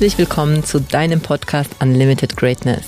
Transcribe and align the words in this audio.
Herzlich 0.00 0.16
willkommen 0.16 0.64
zu 0.64 0.80
deinem 0.80 1.20
Podcast 1.20 1.70
Unlimited 1.78 2.34
Greatness. 2.34 2.86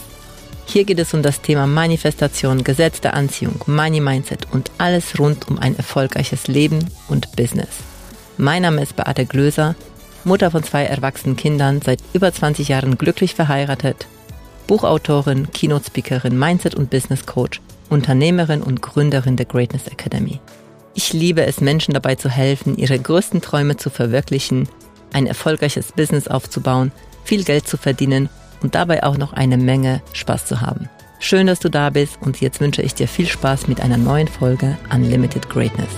Hier 0.65 0.85
geht 0.85 0.99
es 0.99 1.13
um 1.13 1.23
das 1.23 1.43
Thema 1.43 1.67
Manifestation, 1.67 2.65
Gesetz 2.65 3.03
der 3.03 3.13
Anziehung, 3.13 3.61
Money 3.67 4.01
Mindset 4.01 4.47
und 4.51 4.71
alles 4.79 5.19
rund 5.19 5.47
um 5.51 5.59
ein 5.59 5.77
erfolgreiches 5.77 6.47
Leben 6.47 6.79
und 7.11 7.37
Business. 7.37 7.69
Mein 8.39 8.63
Name 8.63 8.83
ist 8.83 8.97
Beate 8.97 9.27
Glöser, 9.27 9.75
Mutter 10.25 10.51
von 10.51 10.63
zwei 10.63 10.85
erwachsenen 10.85 11.37
Kindern, 11.37 11.83
seit 11.85 11.99
über 12.15 12.33
20 12.33 12.69
Jahren 12.69 12.97
glücklich 12.97 13.35
verheiratet, 13.35 14.07
Buchautorin, 14.67 15.53
Keynote-Speakerin, 15.53 16.39
Mindset- 16.39 16.77
und 16.77 16.89
Business 16.89 17.27
Coach, 17.27 17.61
Unternehmerin 17.91 18.63
und 18.63 18.81
Gründerin 18.81 19.37
der 19.37 19.45
Greatness 19.45 19.87
Academy. 19.87 20.41
Ich 20.95 21.13
liebe 21.13 21.45
es, 21.45 21.61
Menschen 21.61 21.93
dabei 21.93 22.15
zu 22.15 22.31
helfen, 22.31 22.79
ihre 22.79 22.99
größten 22.99 23.43
Träume 23.43 23.77
zu 23.77 23.91
verwirklichen, 23.91 24.67
ein 25.15 25.27
erfolgreiches 25.27 25.93
Business 25.93 26.29
aufzubauen, 26.29 26.93
viel 27.25 27.45
Geld 27.45 27.67
zu 27.67 27.77
verdienen 27.77 28.29
und 28.63 28.75
dabei 28.75 29.03
auch 29.03 29.19
noch 29.19 29.33
eine 29.33 29.57
Menge 29.57 30.03
Spaß 30.13 30.47
zu 30.47 30.61
haben. 30.61 30.89
Schön, 31.19 31.47
dass 31.47 31.61
du 31.61 31.69
da 31.69 31.91
bist 31.91 32.21
und 32.21 32.41
jetzt 32.41 32.61
wünsche 32.61 32.83
ich 32.83 32.95
dir 32.95 33.07
viel 33.07 33.27
Spaß 33.27 33.69
mit 33.69 33.81
einer 33.81 33.97
neuen 33.97 34.29
Folge 34.29 34.77
Unlimited 34.93 35.49
Greatness. 35.49 35.91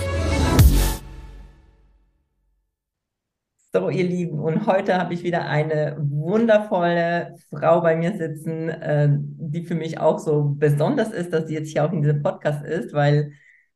So, 3.73 3.89
ihr 3.89 4.05
Lieben, 4.05 4.39
und 4.39 4.67
heute 4.67 4.97
habe 4.97 5.13
ich 5.13 5.23
wieder 5.23 5.47
eine 5.47 5.97
wundervolle 5.99 7.35
Frau 7.49 7.81
bei 7.81 7.97
mir 7.97 8.15
sitzen, 8.15 8.69
äh, 8.69 9.09
die 9.11 9.65
für 9.65 9.75
mich 9.75 9.99
auch 9.99 10.17
so 10.19 10.53
besonders 10.55 11.11
ist, 11.11 11.33
dass 11.33 11.47
sie 11.47 11.55
jetzt 11.55 11.73
hier 11.73 11.83
auch 11.83 11.91
in 11.91 12.01
diesem 12.01 12.23
Podcast 12.23 12.63
ist, 12.63 12.93
weil 12.93 13.33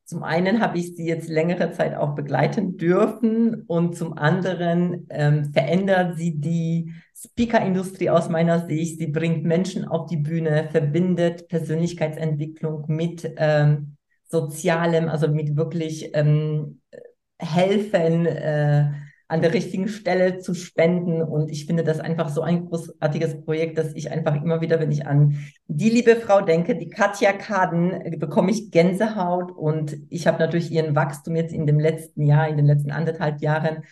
zum 0.09 0.23
einen 0.23 0.59
habe 0.59 0.79
ich 0.79 0.95
sie 0.95 1.05
jetzt 1.05 1.29
längere 1.29 1.71
Zeit 1.71 1.95
auch 1.95 2.15
begleiten 2.15 2.77
dürfen 2.77 3.61
und 3.67 3.95
zum 3.95 4.17
anderen 4.17 5.05
ähm, 5.11 5.53
verändert 5.53 6.17
sie 6.17 6.39
die 6.39 6.93
Speaker-Industrie 7.15 8.09
aus 8.09 8.27
meiner 8.27 8.65
Sicht. 8.65 8.97
Sie 8.97 9.05
bringt 9.05 9.43
Menschen 9.43 9.85
auf 9.85 10.07
die 10.07 10.17
Bühne, 10.17 10.67
verbindet 10.71 11.47
Persönlichkeitsentwicklung 11.47 12.85
mit 12.87 13.31
ähm, 13.37 13.97
Sozialem, 14.27 15.09
also 15.09 15.27
mit 15.27 15.55
wirklich 15.55 16.09
ähm, 16.15 16.81
Helfen. 17.37 18.25
Äh, 18.25 18.91
an 19.29 19.41
der 19.41 19.53
richtigen 19.53 19.87
Stelle 19.87 20.39
zu 20.39 20.55
spenden. 20.55 21.21
Und 21.21 21.51
ich 21.51 21.67
finde 21.67 21.83
das 21.83 21.99
einfach 21.99 22.29
so 22.29 22.41
ein 22.41 22.65
großartiges 22.65 23.45
Projekt, 23.45 23.77
dass 23.77 23.93
ich 23.93 24.11
einfach 24.11 24.35
immer 24.35 24.59
wieder, 24.59 24.79
wenn 24.79 24.91
ich 24.91 25.05
an 25.05 25.37
die 25.67 25.91
liebe 25.91 26.15
Frau 26.15 26.41
denke, 26.41 26.75
die 26.75 26.89
Katja 26.89 27.31
Kaden, 27.31 27.91
äh, 27.91 28.17
bekomme 28.17 28.49
ich 28.49 28.71
Gänsehaut. 28.71 29.51
Und 29.51 29.97
ich 30.09 30.25
habe 30.25 30.39
natürlich 30.39 30.71
ihren 30.71 30.95
Wachstum 30.95 31.35
jetzt 31.35 31.53
in 31.53 31.67
dem 31.67 31.79
letzten 31.79 32.23
Jahr, 32.23 32.49
in 32.49 32.57
den 32.57 32.65
letzten 32.65 32.91
anderthalb 32.91 33.39
Jahren 33.41 33.83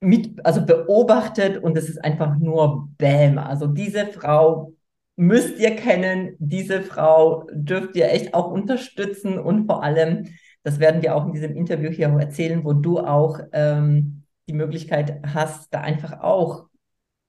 mit, 0.00 0.44
also 0.44 0.66
beobachtet 0.66 1.62
und 1.62 1.78
es 1.78 1.88
ist 1.88 2.04
einfach 2.04 2.36
nur 2.38 2.88
Bäm. 2.98 3.38
Also 3.38 3.68
diese 3.68 4.06
Frau 4.06 4.74
müsst 5.16 5.60
ihr 5.60 5.76
kennen, 5.76 6.34
diese 6.40 6.82
Frau 6.82 7.46
dürft 7.52 7.94
ihr 7.94 8.10
echt 8.10 8.34
auch 8.34 8.50
unterstützen 8.50 9.38
und 9.38 9.66
vor 9.66 9.84
allem, 9.84 10.26
das 10.64 10.80
werden 10.80 11.00
wir 11.00 11.14
auch 11.14 11.26
in 11.26 11.32
diesem 11.32 11.56
Interview 11.56 11.90
hier 11.90 12.08
erzählen, 12.08 12.64
wo 12.64 12.72
du 12.72 12.98
auch 12.98 13.38
ähm, 13.52 14.23
die 14.48 14.52
Möglichkeit 14.52 15.22
hast, 15.26 15.72
da 15.72 15.80
einfach 15.80 16.20
auch 16.20 16.68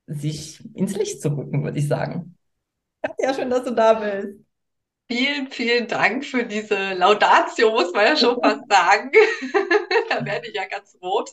sich 0.08 0.63
ins 0.75 0.95
Licht 0.95 1.21
zu 1.21 1.30
rücken, 1.30 1.63
würde 1.63 1.80
ich 1.80 1.88
sagen. 1.88 2.38
Ja, 3.19 3.33
schön, 3.33 3.49
dass 3.49 3.64
du 3.64 3.71
da 3.71 3.93
bist. 3.93 4.39
Vielen, 5.08 5.52
vielen 5.52 5.87
Dank 5.87 6.25
für 6.25 6.45
diese 6.45 6.93
Laudatio, 6.93 7.71
muss 7.71 7.93
man 7.93 8.05
ja 8.05 8.15
schon 8.15 8.39
fast 8.42 8.64
sagen. 8.70 9.11
da 10.09 10.25
werde 10.25 10.48
ich 10.48 10.55
ja 10.55 10.65
ganz 10.67 10.98
rot. 11.02 11.30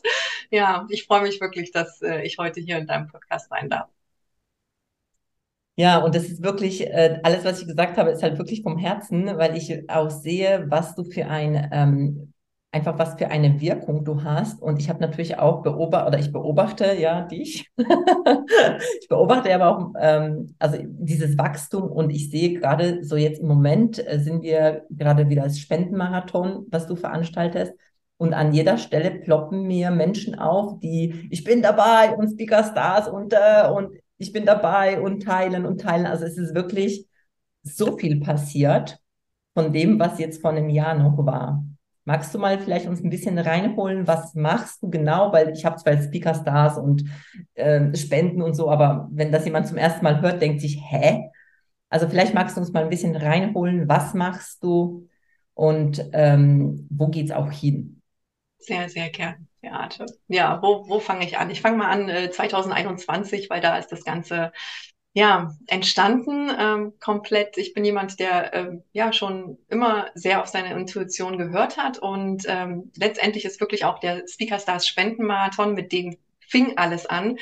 Ja, 0.51 0.85
ich 0.89 1.05
freue 1.05 1.23
mich 1.23 1.41
wirklich, 1.41 1.71
dass 1.71 2.01
äh, 2.01 2.21
ich 2.21 2.37
heute 2.37 2.61
hier 2.61 2.77
in 2.77 2.85
deinem 2.85 3.07
Podcast 3.07 3.49
sein 3.49 3.69
darf. 3.69 3.89
Ja, 5.75 5.97
und 5.99 6.13
das 6.13 6.25
ist 6.25 6.43
wirklich, 6.43 6.81
äh, 6.81 7.19
alles, 7.23 7.43
was 7.43 7.61
ich 7.61 7.67
gesagt 7.67 7.97
habe, 7.97 8.11
ist 8.11 8.21
halt 8.21 8.37
wirklich 8.37 8.61
vom 8.61 8.77
Herzen, 8.77 9.25
weil 9.37 9.57
ich 9.57 9.89
auch 9.89 10.11
sehe, 10.11 10.65
was 10.69 10.93
du 10.93 11.03
für 11.03 11.25
ein 11.25 11.69
ähm, 11.71 12.32
einfach 12.73 12.97
was 12.97 13.13
für 13.13 13.29
eine 13.29 13.61
Wirkung 13.61 14.03
du 14.03 14.23
hast. 14.23 14.61
Und 14.61 14.79
ich 14.79 14.89
habe 14.89 14.99
natürlich 14.99 15.37
auch 15.37 15.61
beobachtet, 15.61 16.07
oder 16.07 16.19
ich 16.19 16.33
beobachte 16.33 16.95
ja 16.99 17.21
dich. 17.21 17.71
ich 17.77 19.07
beobachte 19.07 19.53
aber 19.53 19.69
auch 19.69 19.93
ähm, 19.99 20.55
also 20.57 20.79
dieses 20.81 21.37
Wachstum 21.37 21.83
und 21.83 22.09
ich 22.09 22.31
sehe 22.31 22.59
gerade 22.59 23.03
so 23.03 23.15
jetzt 23.15 23.39
im 23.39 23.47
Moment 23.47 24.05
äh, 24.05 24.19
sind 24.19 24.41
wir 24.41 24.85
gerade 24.89 25.29
wieder 25.29 25.43
als 25.43 25.59
Spendenmarathon, 25.59 26.65
was 26.71 26.87
du 26.87 26.95
veranstaltest. 26.95 27.73
Und 28.17 28.33
an 28.33 28.53
jeder 28.53 28.77
Stelle 28.77 29.11
ploppen 29.11 29.67
mir 29.67 29.91
Menschen 29.91 30.39
auf, 30.39 30.79
die 30.79 31.27
ich 31.29 31.43
bin 31.43 31.61
dabei 31.61 32.15
und 32.15 32.31
Speaker 32.31 32.63
Stars 32.63 33.07
und, 33.07 33.33
äh, 33.33 33.69
und 33.69 33.95
ich 34.17 34.33
bin 34.33 34.45
dabei 34.45 34.99
und 34.99 35.21
teilen 35.21 35.67
und 35.67 35.79
teilen. 35.79 36.07
Also 36.07 36.25
es 36.25 36.37
ist 36.37 36.55
wirklich 36.55 37.07
so 37.61 37.97
viel 37.97 38.19
passiert 38.19 38.99
von 39.53 39.71
dem, 39.73 39.99
was 39.99 40.17
jetzt 40.17 40.41
vor 40.41 40.51
einem 40.51 40.69
Jahr 40.69 40.95
noch 40.95 41.23
war. 41.23 41.63
Magst 42.05 42.33
du 42.33 42.39
mal 42.39 42.59
vielleicht 42.59 42.87
uns 42.87 43.01
ein 43.03 43.09
bisschen 43.09 43.39
reinholen, 43.39 44.07
was 44.07 44.35
machst 44.35 44.83
du 44.83 44.89
genau? 44.89 45.31
Weil 45.31 45.49
ich 45.53 45.63
habe 45.65 45.77
zwar 45.77 46.01
Speaker 46.01 46.33
Stars 46.35 46.77
und 46.77 47.05
äh, 47.55 47.95
Spenden 47.95 48.41
und 48.41 48.55
so, 48.55 48.69
aber 48.69 49.07
wenn 49.11 49.31
das 49.31 49.45
jemand 49.45 49.67
zum 49.67 49.77
ersten 49.77 50.03
Mal 50.03 50.21
hört, 50.21 50.41
denkt 50.41 50.61
sich, 50.61 50.79
hä? 50.81 51.29
Also 51.89 52.09
vielleicht 52.09 52.33
magst 52.33 52.57
du 52.57 52.61
uns 52.61 52.73
mal 52.73 52.83
ein 52.83 52.89
bisschen 52.89 53.15
reinholen, 53.15 53.87
was 53.87 54.13
machst 54.13 54.63
du 54.63 55.07
und 55.53 56.03
ähm, 56.13 56.87
wo 56.89 57.09
es 57.13 57.31
auch 57.31 57.51
hin? 57.51 58.01
Sehr, 58.57 58.89
sehr 58.89 59.09
gern, 59.09 59.47
Beate. 59.61 60.05
Ja, 60.27 60.61
wo, 60.61 60.87
wo 60.87 60.99
fange 60.99 61.25
ich 61.25 61.37
an? 61.37 61.49
Ich 61.49 61.61
fange 61.61 61.77
mal 61.77 61.89
an 61.91 62.09
äh, 62.09 62.31
2021, 62.31 63.49
weil 63.49 63.61
da 63.61 63.77
ist 63.77 63.91
das 63.91 64.03
Ganze 64.03 64.51
ja, 65.13 65.53
entstanden 65.67 66.51
ähm, 66.57 66.93
komplett. 66.99 67.57
Ich 67.57 67.73
bin 67.73 67.85
jemand, 67.85 68.19
der 68.19 68.53
ähm, 68.53 68.83
ja 68.93 69.13
schon 69.13 69.59
immer 69.69 70.07
sehr 70.15 70.41
auf 70.41 70.47
seine 70.47 70.73
Intuition 70.73 71.37
gehört 71.37 71.77
hat 71.77 71.99
und 71.99 72.45
ähm, 72.47 72.91
letztendlich 72.97 73.45
ist 73.45 73.61
wirklich 73.61 73.85
auch 73.85 73.99
der 73.99 74.27
Speaker 74.27 74.57
Stars 74.57 74.87
Spendenmarathon, 74.87 75.75
mit 75.75 75.91
dem 75.91 76.17
fing 76.39 76.77
alles 76.77 77.05
an. 77.05 77.37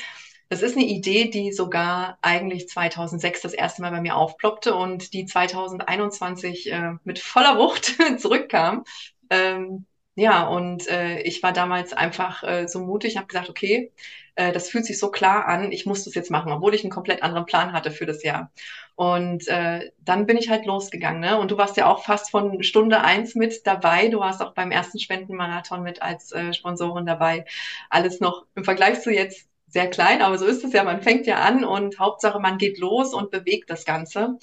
Das 0.50 0.60
ist 0.60 0.76
eine 0.76 0.84
Idee, 0.84 1.30
die 1.30 1.50
sogar 1.50 2.18
eigentlich 2.20 2.68
2006 2.68 3.40
das 3.40 3.54
erste 3.54 3.80
Mal 3.80 3.90
bei 3.90 4.02
mir 4.02 4.16
aufploppte 4.16 4.74
und 4.74 5.14
die 5.14 5.24
2021 5.24 6.70
äh, 6.70 6.92
mit 7.04 7.18
voller 7.18 7.56
Wucht 7.58 7.96
zurückkam. 8.18 8.84
Ähm, 9.30 9.86
ja, 10.14 10.46
und 10.46 10.86
äh, 10.88 11.20
ich 11.22 11.42
war 11.42 11.54
damals 11.54 11.94
einfach 11.94 12.42
äh, 12.42 12.68
so 12.68 12.80
mutig, 12.80 13.16
habe 13.16 13.28
gesagt, 13.28 13.48
okay, 13.48 13.92
äh, 14.34 14.52
das 14.52 14.68
fühlt 14.68 14.86
sich 14.86 14.98
so 14.98 15.10
klar 15.10 15.46
an, 15.46 15.72
ich 15.72 15.86
muss 15.86 16.04
das 16.04 16.14
jetzt 16.14 16.30
machen, 16.30 16.52
obwohl 16.52 16.74
ich 16.74 16.82
einen 16.84 16.90
komplett 16.90 17.22
anderen 17.22 17.46
Plan 17.46 17.72
hatte 17.72 17.90
für 17.90 18.06
das 18.06 18.22
Jahr. 18.22 18.50
Und 18.94 19.48
äh, 19.48 19.90
dann 20.00 20.26
bin 20.26 20.36
ich 20.36 20.48
halt 20.50 20.66
losgegangen. 20.66 21.20
Ne? 21.20 21.38
Und 21.38 21.50
du 21.50 21.58
warst 21.58 21.76
ja 21.76 21.86
auch 21.86 22.04
fast 22.04 22.30
von 22.30 22.62
Stunde 22.62 23.00
eins 23.02 23.34
mit 23.34 23.66
dabei. 23.66 24.08
Du 24.08 24.20
warst 24.20 24.42
auch 24.42 24.54
beim 24.54 24.70
ersten 24.70 24.98
Spendenmarathon 24.98 25.82
mit 25.82 26.02
als 26.02 26.32
äh, 26.32 26.52
Sponsorin 26.52 27.06
dabei. 27.06 27.44
Alles 27.90 28.20
noch 28.20 28.46
im 28.54 28.64
Vergleich 28.64 29.00
zu 29.02 29.10
jetzt 29.10 29.48
sehr 29.68 29.88
klein, 29.88 30.20
aber 30.20 30.38
so 30.38 30.44
ist 30.46 30.64
es 30.64 30.72
ja. 30.72 30.84
Man 30.84 31.02
fängt 31.02 31.26
ja 31.26 31.36
an 31.36 31.64
und 31.64 31.98
Hauptsache, 31.98 32.38
man 32.38 32.58
geht 32.58 32.78
los 32.78 33.14
und 33.14 33.30
bewegt 33.30 33.70
das 33.70 33.84
Ganze. 33.84 34.38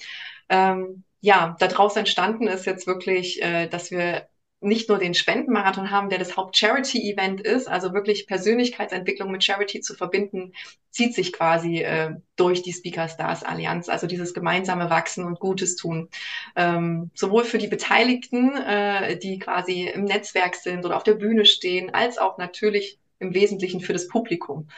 Ähm, 0.48 1.04
ja, 1.20 1.56
daraus 1.60 1.96
entstanden 1.96 2.48
ist 2.48 2.66
jetzt 2.66 2.86
wirklich, 2.86 3.42
äh, 3.42 3.68
dass 3.68 3.90
wir 3.90 4.28
nicht 4.60 4.88
nur 4.88 4.98
den 4.98 5.14
Spendenmarathon 5.14 5.90
haben, 5.90 6.10
der 6.10 6.18
das 6.18 6.36
Haupt-Charity-Event 6.36 7.40
ist, 7.40 7.66
also 7.66 7.94
wirklich 7.94 8.26
Persönlichkeitsentwicklung 8.26 9.30
mit 9.30 9.42
Charity 9.42 9.80
zu 9.80 9.94
verbinden, 9.94 10.52
zieht 10.90 11.14
sich 11.14 11.32
quasi 11.32 11.78
äh, 11.78 12.16
durch 12.36 12.62
die 12.62 12.72
Speaker 12.72 13.08
Stars 13.08 13.42
Allianz, 13.42 13.88
also 13.88 14.06
dieses 14.06 14.34
gemeinsame 14.34 14.90
Wachsen 14.90 15.24
und 15.24 15.40
Gutes 15.40 15.76
tun. 15.76 16.08
Ähm, 16.56 17.10
sowohl 17.14 17.44
für 17.44 17.58
die 17.58 17.68
Beteiligten, 17.68 18.54
äh, 18.56 19.18
die 19.18 19.38
quasi 19.38 19.88
im 19.88 20.04
Netzwerk 20.04 20.54
sind 20.54 20.84
oder 20.84 20.96
auf 20.96 21.04
der 21.04 21.14
Bühne 21.14 21.46
stehen, 21.46 21.94
als 21.94 22.18
auch 22.18 22.36
natürlich 22.36 22.98
im 23.18 23.34
Wesentlichen 23.34 23.80
für 23.80 23.92
das 23.92 24.08
Publikum. 24.08 24.68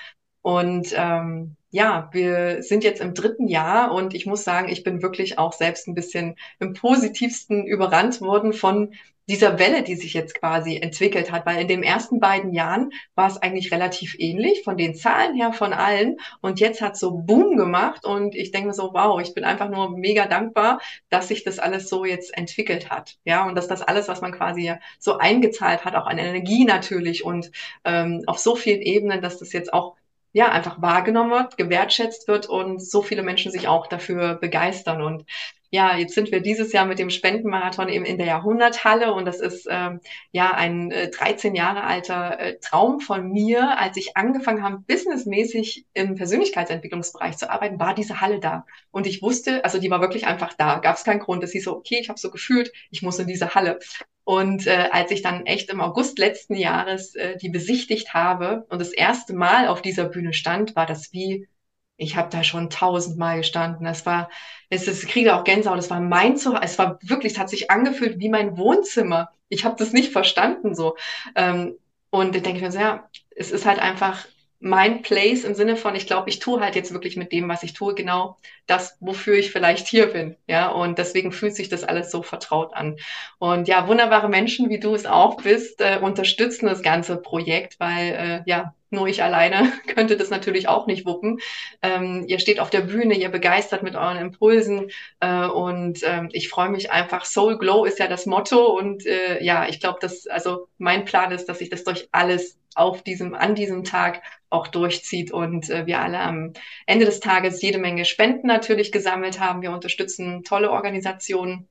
Und 0.42 0.92
ähm, 0.96 1.56
ja, 1.70 2.10
wir 2.12 2.62
sind 2.62 2.84
jetzt 2.84 3.00
im 3.00 3.14
dritten 3.14 3.48
Jahr 3.48 3.92
und 3.92 4.14
ich 4.14 4.26
muss 4.26 4.44
sagen, 4.44 4.68
ich 4.68 4.82
bin 4.84 5.02
wirklich 5.02 5.38
auch 5.38 5.52
selbst 5.52 5.88
ein 5.88 5.94
bisschen 5.94 6.36
im 6.58 6.74
positivsten 6.74 7.64
überrannt 7.66 8.20
worden 8.20 8.52
von 8.52 8.92
dieser 9.28 9.58
Welle, 9.58 9.82
die 9.82 9.94
sich 9.94 10.14
jetzt 10.14 10.34
quasi 10.34 10.76
entwickelt 10.76 11.30
hat, 11.30 11.46
weil 11.46 11.60
in 11.62 11.68
den 11.68 11.82
ersten 11.82 12.18
beiden 12.20 12.52
Jahren 12.52 12.90
war 13.14 13.28
es 13.28 13.38
eigentlich 13.38 13.72
relativ 13.72 14.16
ähnlich 14.18 14.62
von 14.64 14.76
den 14.76 14.94
Zahlen 14.94 15.34
her 15.36 15.52
von 15.52 15.72
allen. 15.72 16.18
Und 16.40 16.60
jetzt 16.60 16.82
hat 16.82 16.96
so 16.96 17.12
Boom 17.12 17.56
gemacht 17.56 18.04
und 18.04 18.34
ich 18.34 18.50
denke 18.50 18.68
mir 18.68 18.74
so, 18.74 18.90
wow, 18.92 19.20
ich 19.20 19.32
bin 19.32 19.44
einfach 19.44 19.70
nur 19.70 19.96
mega 19.96 20.26
dankbar, 20.26 20.80
dass 21.08 21.28
sich 21.28 21.44
das 21.44 21.58
alles 21.58 21.88
so 21.88 22.04
jetzt 22.04 22.36
entwickelt 22.36 22.90
hat, 22.90 23.16
ja 23.24 23.46
und 23.46 23.54
dass 23.54 23.68
das 23.68 23.82
alles, 23.82 24.08
was 24.08 24.20
man 24.20 24.32
quasi 24.32 24.74
so 24.98 25.18
eingezahlt 25.18 25.84
hat, 25.84 25.94
auch 25.94 26.06
an 26.06 26.18
Energie 26.18 26.64
natürlich 26.64 27.24
und 27.24 27.50
ähm, 27.84 28.24
auf 28.26 28.38
so 28.38 28.56
vielen 28.56 28.82
Ebenen, 28.82 29.22
dass 29.22 29.38
das 29.38 29.52
jetzt 29.52 29.72
auch 29.72 29.96
ja, 30.32 30.50
einfach 30.50 30.80
wahrgenommen 30.80 31.30
wird, 31.30 31.56
gewertschätzt 31.56 32.28
wird 32.28 32.48
und 32.48 32.82
so 32.82 33.02
viele 33.02 33.22
Menschen 33.22 33.52
sich 33.52 33.68
auch 33.68 33.86
dafür 33.86 34.34
begeistern. 34.34 35.02
Und 35.02 35.24
ja, 35.70 35.96
jetzt 35.96 36.14
sind 36.14 36.30
wir 36.30 36.40
dieses 36.40 36.72
Jahr 36.72 36.84
mit 36.84 36.98
dem 36.98 37.08
Spendenmarathon 37.08 37.88
eben 37.88 38.04
in 38.04 38.18
der 38.18 38.26
Jahrhunderthalle 38.26 39.14
und 39.14 39.24
das 39.24 39.40
ist 39.40 39.66
ähm, 39.70 40.00
ja 40.30 40.52
ein 40.52 40.90
äh, 40.90 41.08
13 41.08 41.54
Jahre 41.54 41.84
alter 41.84 42.38
äh, 42.38 42.58
Traum 42.60 43.00
von 43.00 43.30
mir. 43.32 43.78
Als 43.78 43.96
ich 43.96 44.16
angefangen 44.16 44.62
habe, 44.62 44.80
businessmäßig 44.86 45.86
im 45.94 46.14
Persönlichkeitsentwicklungsbereich 46.14 47.38
zu 47.38 47.50
arbeiten, 47.50 47.80
war 47.80 47.94
diese 47.94 48.20
Halle 48.20 48.38
da. 48.38 48.66
Und 48.90 49.06
ich 49.06 49.22
wusste, 49.22 49.64
also 49.64 49.78
die 49.78 49.90
war 49.90 50.02
wirklich 50.02 50.26
einfach 50.26 50.52
da. 50.52 50.78
Gab 50.78 50.96
es 50.96 51.04
keinen 51.04 51.20
Grund. 51.20 51.42
Es 51.42 51.52
hieß 51.52 51.64
so, 51.64 51.76
okay, 51.76 51.98
ich 52.00 52.10
habe 52.10 52.20
so 52.20 52.30
gefühlt, 52.30 52.70
ich 52.90 53.00
muss 53.00 53.18
in 53.18 53.26
diese 53.26 53.54
Halle. 53.54 53.78
Und 54.24 54.66
äh, 54.66 54.88
als 54.92 55.10
ich 55.10 55.22
dann 55.22 55.46
echt 55.46 55.70
im 55.70 55.80
August 55.80 56.18
letzten 56.18 56.54
Jahres 56.54 57.14
äh, 57.14 57.36
die 57.36 57.48
besichtigt 57.48 58.14
habe 58.14 58.66
und 58.68 58.80
das 58.80 58.92
erste 58.92 59.34
Mal 59.34 59.66
auf 59.68 59.82
dieser 59.82 60.04
Bühne 60.04 60.32
stand, 60.32 60.76
war 60.76 60.86
das 60.86 61.12
wie, 61.12 61.48
ich 61.96 62.16
habe 62.16 62.28
da 62.30 62.44
schon 62.44 62.70
tausendmal 62.70 63.38
gestanden. 63.38 63.84
Das 63.84 64.06
war, 64.06 64.30
es 64.70 64.86
ist, 64.86 65.08
kriege 65.08 65.34
auch 65.34 65.44
Gänsehaut, 65.44 65.78
es 65.78 65.90
war 65.90 66.00
mein 66.00 66.36
Zuhause, 66.36 66.62
es 66.62 66.78
war 66.78 66.98
wirklich, 67.02 67.32
es 67.32 67.38
hat 67.38 67.50
sich 67.50 67.70
angefühlt 67.70 68.18
wie 68.20 68.28
mein 68.28 68.56
Wohnzimmer. 68.56 69.30
Ich 69.48 69.64
habe 69.64 69.76
das 69.76 69.92
nicht 69.92 70.12
verstanden 70.12 70.74
so. 70.74 70.96
Ähm, 71.34 71.76
und 72.10 72.36
ich 72.36 72.42
denke 72.42 72.62
mir 72.62 72.70
so, 72.70 72.78
ja, 72.78 73.08
es 73.30 73.50
ist 73.50 73.66
halt 73.66 73.80
einfach 73.80 74.26
mein 74.62 75.02
Place 75.02 75.44
im 75.44 75.54
Sinne 75.54 75.76
von, 75.76 75.94
ich 75.94 76.06
glaube, 76.06 76.28
ich 76.30 76.38
tue 76.38 76.60
halt 76.60 76.76
jetzt 76.76 76.92
wirklich 76.92 77.16
mit 77.16 77.32
dem, 77.32 77.48
was 77.48 77.62
ich 77.62 77.72
tue, 77.72 77.94
genau 77.94 78.38
das, 78.66 78.96
wofür 79.00 79.34
ich 79.34 79.50
vielleicht 79.52 79.88
hier 79.88 80.06
bin. 80.06 80.36
Ja, 80.46 80.70
und 80.70 80.98
deswegen 80.98 81.32
fühlt 81.32 81.54
sich 81.56 81.68
das 81.68 81.84
alles 81.84 82.10
so 82.10 82.22
vertraut 82.22 82.74
an. 82.74 82.96
Und 83.38 83.68
ja, 83.68 83.88
wunderbare 83.88 84.28
Menschen, 84.28 84.68
wie 84.70 84.80
du 84.80 84.94
es 84.94 85.06
auch 85.06 85.36
bist, 85.42 85.80
äh, 85.80 85.98
unterstützen 86.00 86.66
das 86.66 86.82
ganze 86.82 87.16
Projekt, 87.16 87.78
weil 87.80 88.44
äh, 88.46 88.50
ja, 88.50 88.74
nur 88.92 89.08
ich 89.08 89.22
alleine 89.22 89.72
könnte 89.94 90.16
das 90.16 90.30
natürlich 90.30 90.68
auch 90.68 90.86
nicht 90.86 91.06
wuppen. 91.06 91.38
Ähm, 91.82 92.24
ihr 92.26 92.38
steht 92.38 92.60
auf 92.60 92.70
der 92.70 92.82
Bühne, 92.82 93.14
ihr 93.14 93.30
begeistert 93.30 93.82
mit 93.82 93.96
euren 93.96 94.18
Impulsen 94.18 94.90
äh, 95.20 95.46
und 95.46 96.00
ähm, 96.04 96.28
ich 96.32 96.48
freue 96.48 96.70
mich 96.70 96.90
einfach. 96.90 97.24
Soul 97.24 97.58
Glow 97.58 97.84
ist 97.84 97.98
ja 97.98 98.08
das 98.08 98.26
Motto 98.26 98.78
und 98.78 99.06
äh, 99.06 99.42
ja, 99.42 99.66
ich 99.68 99.80
glaube, 99.80 99.98
dass 100.00 100.26
also 100.26 100.68
mein 100.78 101.04
Plan 101.04 101.32
ist, 101.32 101.48
dass 101.48 101.60
ich 101.60 101.70
das 101.70 101.84
durch 101.84 102.08
alles 102.12 102.58
auf 102.74 103.02
diesem 103.02 103.34
an 103.34 103.54
diesem 103.54 103.84
Tag 103.84 104.22
auch 104.50 104.68
durchzieht 104.68 105.32
und 105.32 105.70
äh, 105.70 105.86
wir 105.86 106.00
alle 106.00 106.20
am 106.20 106.52
Ende 106.86 107.04
des 107.04 107.20
Tages 107.20 107.62
jede 107.62 107.78
Menge 107.78 108.04
Spenden 108.04 108.46
natürlich 108.46 108.92
gesammelt 108.92 109.40
haben. 109.40 109.62
Wir 109.62 109.72
unterstützen 109.72 110.44
tolle 110.44 110.70
Organisationen 110.70 111.68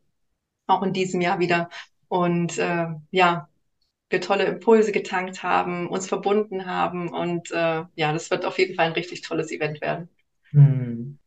auch 0.67 0.83
in 0.83 0.94
diesem 0.94 1.21
Jahr 1.21 1.39
wieder 1.39 1.69
und 2.07 2.57
äh, 2.57 2.88
ja, 3.12 3.47
wir 4.11 4.21
tolle 4.21 4.45
Impulse 4.45 4.91
getankt 4.91 5.43
haben, 5.43 5.87
uns 5.87 6.07
verbunden 6.07 6.65
haben 6.65 7.09
und 7.09 7.51
äh, 7.51 7.83
ja, 7.95 8.13
das 8.13 8.31
wird 8.31 8.45
auf 8.45 8.57
jeden 8.59 8.75
Fall 8.75 8.87
ein 8.87 8.93
richtig 8.93 9.21
tolles 9.21 9.51
Event 9.51 9.81
werden. 9.81 10.09
Hm. 10.51 11.17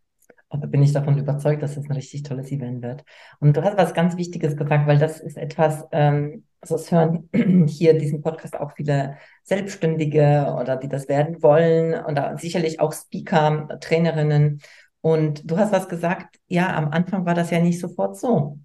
Da 0.50 0.66
bin 0.66 0.82
ich 0.82 0.92
davon 0.92 1.18
überzeugt, 1.18 1.62
dass 1.62 1.76
es 1.76 1.88
ein 1.88 1.92
richtig 1.92 2.22
tolles 2.22 2.52
Event 2.52 2.82
wird. 2.82 3.04
Und 3.40 3.56
du 3.56 3.62
hast 3.64 3.76
was 3.76 3.92
ganz 3.92 4.16
Wichtiges 4.16 4.56
gesagt, 4.56 4.86
weil 4.86 4.98
das 4.98 5.18
ist 5.20 5.36
etwas, 5.36 5.84
ähm, 5.90 6.44
also 6.60 6.76
es 6.76 6.92
hören 6.92 7.28
hier 7.68 7.98
diesen 7.98 8.22
Podcast 8.22 8.56
auch 8.56 8.72
viele 8.76 9.16
Selbstständige 9.42 10.56
oder 10.60 10.76
die 10.76 10.88
das 10.88 11.08
werden 11.08 11.42
wollen 11.42 11.94
oder 12.04 12.38
sicherlich 12.38 12.78
auch 12.78 12.92
Speaker, 12.92 13.78
Trainerinnen. 13.80 14.60
Und 15.00 15.50
du 15.50 15.58
hast 15.58 15.72
was 15.72 15.88
gesagt, 15.88 16.38
ja, 16.46 16.74
am 16.74 16.88
Anfang 16.88 17.26
war 17.26 17.34
das 17.34 17.50
ja 17.50 17.60
nicht 17.60 17.80
sofort 17.80 18.16
so. 18.16 18.58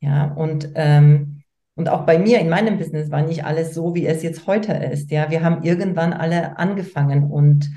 Ja, 0.00 0.32
und 0.32 0.70
ähm, 0.74 1.35
und 1.76 1.90
auch 1.90 2.06
bei 2.06 2.18
mir 2.18 2.40
in 2.40 2.48
meinem 2.48 2.78
Business 2.78 3.10
war 3.10 3.22
nicht 3.22 3.44
alles 3.44 3.74
so, 3.74 3.94
wie 3.94 4.06
es 4.06 4.22
jetzt 4.22 4.46
heute 4.46 4.72
ist. 4.72 5.10
Ja, 5.10 5.30
wir 5.30 5.44
haben 5.44 5.62
irgendwann 5.62 6.14
alle 6.14 6.58
angefangen. 6.58 7.30
Und 7.30 7.70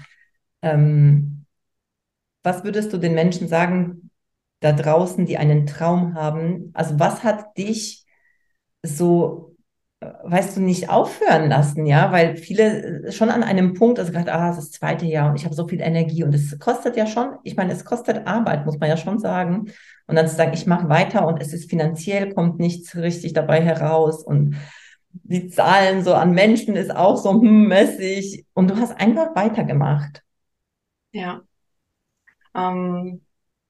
ähm, 0.61 1.45
was 2.43 2.63
würdest 2.63 2.93
du 2.93 2.97
den 2.97 3.13
Menschen 3.13 3.49
sagen 3.49 4.09
da 4.61 4.71
draußen, 4.71 5.25
die 5.25 5.37
einen 5.37 5.67
Traum 5.67 6.13
haben? 6.15 6.71
Also 6.73 6.97
was 6.97 7.23
hat 7.23 7.57
dich 7.57 8.05
so, 8.81 9.57
äh, 9.99 10.07
weißt 10.23 10.55
du, 10.55 10.61
nicht 10.61 10.89
aufhören 10.89 11.49
lassen? 11.49 11.85
Ja, 11.85 12.13
weil 12.13 12.37
viele 12.37 13.07
äh, 13.07 13.11
schon 13.11 13.29
an 13.29 13.43
einem 13.43 13.73
Punkt, 13.73 13.99
also 13.99 14.13
gerade, 14.13 14.31
ah, 14.33 14.55
das 14.55 14.71
zweite 14.71 15.05
Jahr 15.07 15.29
und 15.29 15.35
ich 15.35 15.43
habe 15.43 15.55
so 15.55 15.67
viel 15.67 15.81
Energie 15.81 16.23
und 16.23 16.33
es 16.33 16.57
kostet 16.57 16.95
ja 16.95 17.05
schon, 17.05 17.35
ich 17.43 17.57
meine, 17.57 17.73
es 17.73 17.83
kostet 17.83 18.25
Arbeit, 18.27 18.65
muss 18.65 18.79
man 18.79 18.87
ja 18.87 18.95
schon 18.95 19.19
sagen. 19.19 19.71
Und 20.09 20.15
dann 20.15 20.27
zu 20.27 20.35
sagen, 20.35 20.53
ich 20.55 20.65
mache 20.65 20.89
weiter 20.89 21.27
und 21.27 21.39
es 21.39 21.53
ist 21.53 21.69
finanziell, 21.69 22.33
kommt 22.33 22.59
nichts 22.59 22.95
richtig 22.95 23.33
dabei 23.33 23.61
heraus 23.61 24.23
und 24.23 24.55
die 25.11 25.49
Zahlen 25.49 26.03
so 26.03 26.15
an 26.15 26.31
Menschen 26.31 26.75
ist 26.75 26.95
auch 26.95 27.15
so 27.15 27.31
hm, 27.31 27.67
mäßig. 27.67 28.45
Und 28.53 28.71
du 28.71 28.77
hast 28.77 28.99
einfach 28.99 29.35
weitergemacht. 29.35 30.23
Ja. 31.11 31.41
Ähm, 32.55 33.21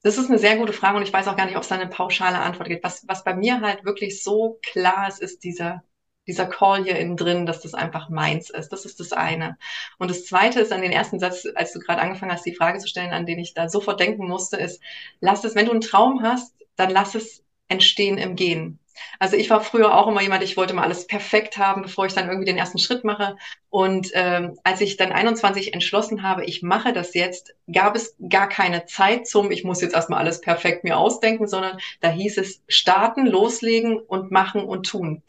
das 0.02 0.18
ist 0.18 0.30
eine 0.30 0.40
sehr 0.40 0.58
gute 0.58 0.72
Frage 0.72 0.96
und 0.96 1.04
ich 1.04 1.12
weiß 1.12 1.28
auch 1.28 1.36
gar 1.36 1.46
nicht, 1.46 1.58
ob 1.58 1.64
es 1.64 1.68
da 1.68 1.76
eine 1.76 1.90
pauschale 1.90 2.40
Antwort 2.40 2.70
gibt. 2.70 2.86
Was, 2.86 3.06
was 3.08 3.26
bei 3.26 3.36
mir 3.36 3.60
halt 3.60 3.84
wirklich 3.84 4.24
so 4.24 4.60
klar 4.62 5.10
ist, 5.10 5.22
ist 5.22 5.44
dieser 5.44 5.84
dieser 6.30 6.46
Call 6.46 6.84
hier 6.84 6.98
innen 6.98 7.18
drin, 7.18 7.46
dass 7.46 7.62
das 7.62 7.74
einfach 7.74 8.10
meins 8.10 8.50
ist. 8.50 8.70
Das 8.70 8.86
ist 8.86 9.00
das 9.00 9.12
eine. 9.12 9.58
Und 9.98 10.10
das 10.12 10.26
zweite 10.26 10.60
ist 10.62 10.72
an 10.72 10.82
den 10.82 10.92
ersten 10.92 11.20
Satz, 11.20 11.46
als 11.56 11.74
du 11.74 11.80
gerade 11.80 12.02
angefangen 12.02 12.32
hast, 12.32 12.46
die 12.46 12.56
Frage 12.56 12.80
zu 12.80 12.88
stellen, 12.88 13.12
an 13.12 13.26
den 13.26 13.40
ich 13.40 13.54
da 13.54 13.68
sofort 13.70 14.00
denken 14.00 14.28
musste, 14.28 14.58
ist, 14.58 14.82
lass 15.20 15.44
es, 15.44 15.56
wenn 15.56 15.66
du 15.66 15.72
einen 15.72 15.82
Traum 15.82 16.22
hast, 16.22 16.54
dann 16.76 16.92
lass 16.92 17.16
es 17.16 17.44
entstehen 17.68 18.18
im 18.18 18.36
Gehen. 18.36 18.79
Also 19.20 19.36
ich 19.36 19.50
war 19.50 19.62
früher 19.62 19.96
auch 19.96 20.08
immer 20.08 20.22
jemand, 20.22 20.44
ich 20.44 20.58
wollte 20.58 20.74
mal 20.74 20.84
alles 20.84 21.08
perfekt 21.08 21.58
haben, 21.58 21.82
bevor 21.82 22.06
ich 22.06 22.14
dann 22.14 22.28
irgendwie 22.28 22.46
den 22.46 22.58
ersten 22.58 22.78
Schritt 22.78 23.04
mache. 23.04 23.36
Und 23.70 24.12
ähm, 24.14 24.58
als 24.64 24.82
ich 24.82 24.98
dann 24.98 25.12
21 25.12 25.74
entschlossen 25.74 26.24
habe, 26.24 26.46
ich 26.46 26.62
mache 26.64 26.94
das 26.94 27.14
jetzt, 27.14 27.54
gab 27.72 27.96
es 27.96 28.16
gar 28.30 28.50
keine 28.50 28.86
Zeit 28.86 29.28
zum, 29.28 29.52
ich 29.52 29.64
muss 29.64 29.82
jetzt 29.82 29.94
erstmal 29.94 30.20
alles 30.20 30.42
perfekt 30.42 30.84
mir 30.84 30.98
ausdenken, 30.98 31.48
sondern 31.48 31.78
da 32.02 32.10
hieß 32.10 32.38
es 32.38 32.64
starten, 32.68 33.26
loslegen 33.26 34.00
und 34.00 34.32
machen 34.32 34.64
und 34.64 34.88
tun. 34.88 35.24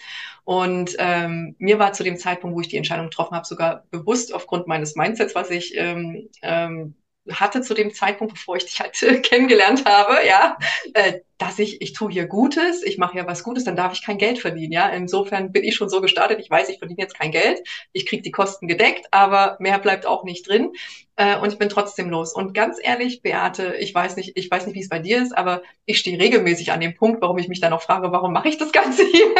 Und 0.45 0.97
ähm, 0.99 1.55
mir 1.59 1.79
war 1.79 1.93
zu 1.93 2.03
dem 2.03 2.17
Zeitpunkt, 2.17 2.57
wo 2.57 2.61
ich 2.61 2.69
die 2.69 2.77
Entscheidung 2.77 3.07
getroffen 3.07 3.37
habe, 3.37 3.47
sogar 3.47 3.85
bewusst 3.91 4.33
aufgrund 4.35 4.67
meines 4.67 4.97
Mindsets, 4.97 5.35
was 5.35 5.51
ich 5.51 5.77
ähm, 5.77 6.29
ähm, 6.43 6.95
hatte 7.33 7.63
zu 7.63 7.75
dem 7.75 7.93
Zeitpunkt, 7.93 8.35
bevor 8.35 8.57
ich 8.57 8.65
dich 8.65 8.81
halt 8.81 8.95
kennengelernt 9.23 9.85
habe, 9.87 10.27
ja, 10.27 10.57
äh, 10.95 11.21
dass 11.39 11.59
ich, 11.59 11.81
ich 11.81 11.95
tue 11.95 12.13
hier 12.13 12.27
Gutes, 12.27 12.83
ich 12.83 12.99
mache 12.99 13.15
hier 13.15 13.27
was 13.27 13.43
Gutes, 13.43 13.65
dann 13.65 13.75
darf 13.75 13.95
ich 13.95 14.05
kein 14.05 14.19
Geld 14.19 14.39
verdienen, 14.39 14.73
ja. 14.73 14.89
Insofern 14.91 15.53
bin 15.53 15.65
ich 15.65 15.75
schon 15.75 15.89
so 15.89 16.03
gestartet, 16.03 16.39
ich 16.39 16.51
weiß, 16.51 16.69
ich 16.69 16.79
verdiene 16.79 17.01
jetzt 17.01 17.19
kein 17.19 17.31
Geld, 17.31 17.67
ich 17.93 18.05
kriege 18.05 18.23
die 18.23 18.31
Kosten 18.31 18.69
gedeckt, 18.69 19.07
aber 19.11 19.57
mehr 19.59 19.79
bleibt 19.79 20.05
auch 20.05 20.23
nicht 20.25 20.47
drin 20.47 20.73
äh, 21.17 21.39
und 21.39 21.51
ich 21.51 21.59
bin 21.59 21.71
trotzdem 21.71 22.11
los. 22.11 22.35
Und 22.35 22.53
ganz 22.53 22.79
ehrlich, 22.83 23.23
Beate, 23.23 23.75
ich 23.77 23.95
weiß 23.95 24.17
nicht, 24.17 24.37
ich 24.37 24.51
weiß 24.51 24.67
nicht, 24.67 24.75
wie 24.75 24.83
es 24.83 24.91
bei 24.91 24.99
dir 24.99 25.23
ist, 25.23 25.37
aber 25.37 25.63
ich 25.87 25.99
stehe 25.99 26.19
regelmäßig 26.19 26.73
an 26.73 26.81
dem 26.81 26.95
Punkt, 26.95 27.23
warum 27.23 27.39
ich 27.39 27.49
mich 27.49 27.61
dann 27.61 27.73
auch 27.73 27.83
frage, 27.83 28.13
warum 28.13 28.33
mache 28.35 28.49
ich 28.49 28.59
das 28.59 28.73
Ganze 28.81 29.05
hier? 29.07 29.35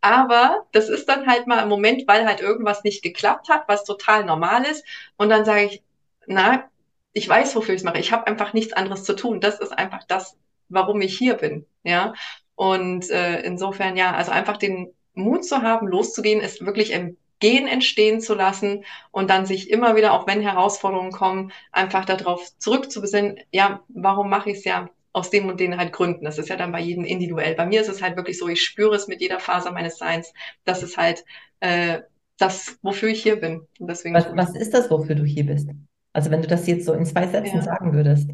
aber 0.00 0.66
das 0.72 0.88
ist 0.88 1.08
dann 1.08 1.26
halt 1.26 1.46
mal 1.46 1.62
im 1.62 1.68
Moment, 1.68 2.08
weil 2.08 2.26
halt 2.26 2.40
irgendwas 2.40 2.82
nicht 2.82 3.02
geklappt 3.02 3.48
hat, 3.48 3.68
was 3.68 3.84
total 3.84 4.24
normal 4.24 4.64
ist 4.64 4.84
und 5.16 5.28
dann 5.28 5.44
sage 5.44 5.64
ich, 5.66 5.82
na, 6.26 6.68
ich 7.16 7.26
weiß, 7.26 7.56
wofür 7.56 7.74
ich 7.74 7.80
es 7.80 7.84
mache. 7.84 7.98
Ich 7.98 8.12
habe 8.12 8.26
einfach 8.26 8.52
nichts 8.52 8.74
anderes 8.74 9.04
zu 9.04 9.16
tun. 9.16 9.40
Das 9.40 9.58
ist 9.58 9.72
einfach 9.72 10.04
das, 10.04 10.36
warum 10.68 11.00
ich 11.00 11.16
hier 11.16 11.34
bin. 11.34 11.64
Ja. 11.82 12.12
Und 12.54 13.08
äh, 13.08 13.40
insofern, 13.40 13.96
ja, 13.96 14.14
also 14.14 14.32
einfach 14.32 14.58
den 14.58 14.92
Mut 15.14 15.46
zu 15.46 15.62
haben, 15.62 15.88
loszugehen, 15.88 16.42
ist 16.42 16.66
wirklich 16.66 16.92
im 16.92 17.16
Gehen 17.40 17.66
entstehen 17.68 18.20
zu 18.20 18.34
lassen 18.34 18.84
und 19.12 19.30
dann 19.30 19.46
sich 19.46 19.70
immer 19.70 19.96
wieder, 19.96 20.12
auch 20.12 20.26
wenn 20.26 20.42
Herausforderungen 20.42 21.10
kommen, 21.10 21.52
einfach 21.72 22.04
darauf 22.04 22.50
zurückzubesinnen, 22.58 23.38
ja, 23.50 23.82
warum 23.88 24.28
mache 24.28 24.50
ich 24.50 24.58
es 24.58 24.64
ja 24.64 24.90
aus 25.14 25.30
dem 25.30 25.48
und 25.48 25.58
den 25.58 25.78
halt 25.78 25.94
Gründen. 25.94 26.26
Das 26.26 26.36
ist 26.36 26.50
ja 26.50 26.56
dann 26.56 26.72
bei 26.72 26.80
jedem 26.80 27.04
individuell. 27.04 27.54
Bei 27.54 27.64
mir 27.64 27.80
ist 27.80 27.88
es 27.88 28.02
halt 28.02 28.16
wirklich 28.16 28.38
so, 28.38 28.46
ich 28.46 28.62
spüre 28.62 28.94
es 28.94 29.08
mit 29.08 29.22
jeder 29.22 29.40
Faser 29.40 29.72
meines 29.72 29.96
Seins, 29.96 30.34
dass 30.64 30.82
es 30.82 30.98
halt 30.98 31.24
äh, 31.60 32.00
das, 32.36 32.78
wofür 32.82 33.08
ich 33.08 33.22
hier 33.22 33.36
bin. 33.36 33.66
Und 33.78 33.88
deswegen 33.88 34.14
was, 34.14 34.26
was 34.34 34.54
ist 34.54 34.74
das, 34.74 34.90
wofür 34.90 35.14
du 35.14 35.24
hier 35.24 35.46
bist? 35.46 35.70
Also 36.16 36.30
wenn 36.30 36.40
du 36.40 36.48
das 36.48 36.66
jetzt 36.66 36.86
so 36.86 36.94
in 36.94 37.04
zwei 37.04 37.26
Sätzen 37.26 37.56
ja. 37.56 37.62
sagen 37.62 37.92
würdest. 37.92 38.30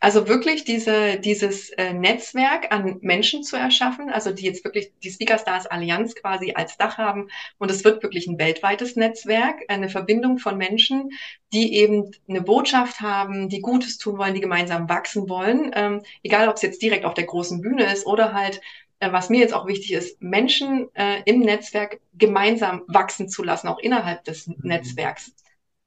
Also 0.00 0.26
wirklich 0.26 0.64
diese, 0.64 1.20
dieses 1.20 1.70
äh, 1.70 1.92
Netzwerk 1.92 2.72
an 2.72 2.98
Menschen 3.02 3.44
zu 3.44 3.54
erschaffen, 3.54 4.10
also 4.10 4.32
die 4.32 4.44
jetzt 4.44 4.64
wirklich 4.64 4.90
die 5.00 5.12
Speaker 5.12 5.38
Stars 5.38 5.68
Allianz 5.68 6.16
quasi 6.16 6.54
als 6.56 6.76
Dach 6.76 6.98
haben. 6.98 7.28
Und 7.58 7.70
es 7.70 7.84
wird 7.84 8.02
wirklich 8.02 8.26
ein 8.26 8.36
weltweites 8.36 8.96
Netzwerk, 8.96 9.60
eine 9.68 9.88
Verbindung 9.88 10.38
von 10.38 10.58
Menschen, 10.58 11.10
die 11.52 11.76
eben 11.76 12.10
eine 12.28 12.42
Botschaft 12.42 13.00
haben, 13.00 13.48
die 13.48 13.60
Gutes 13.60 13.98
tun 13.98 14.18
wollen, 14.18 14.34
die 14.34 14.40
gemeinsam 14.40 14.88
wachsen 14.88 15.28
wollen. 15.28 15.70
Ähm, 15.76 16.02
egal, 16.24 16.48
ob 16.48 16.56
es 16.56 16.62
jetzt 16.62 16.82
direkt 16.82 17.04
auf 17.04 17.14
der 17.14 17.26
großen 17.26 17.60
Bühne 17.60 17.92
ist 17.92 18.06
oder 18.06 18.32
halt 18.32 18.60
äh, 18.98 19.12
was 19.12 19.30
mir 19.30 19.38
jetzt 19.38 19.54
auch 19.54 19.68
wichtig 19.68 19.92
ist, 19.92 20.20
Menschen 20.20 20.88
äh, 20.94 21.22
im 21.26 21.38
Netzwerk 21.38 22.00
gemeinsam 22.14 22.82
wachsen 22.88 23.28
zu 23.28 23.44
lassen, 23.44 23.68
auch 23.68 23.78
innerhalb 23.78 24.24
des 24.24 24.48
mhm. 24.48 24.56
Netzwerks. 24.62 25.32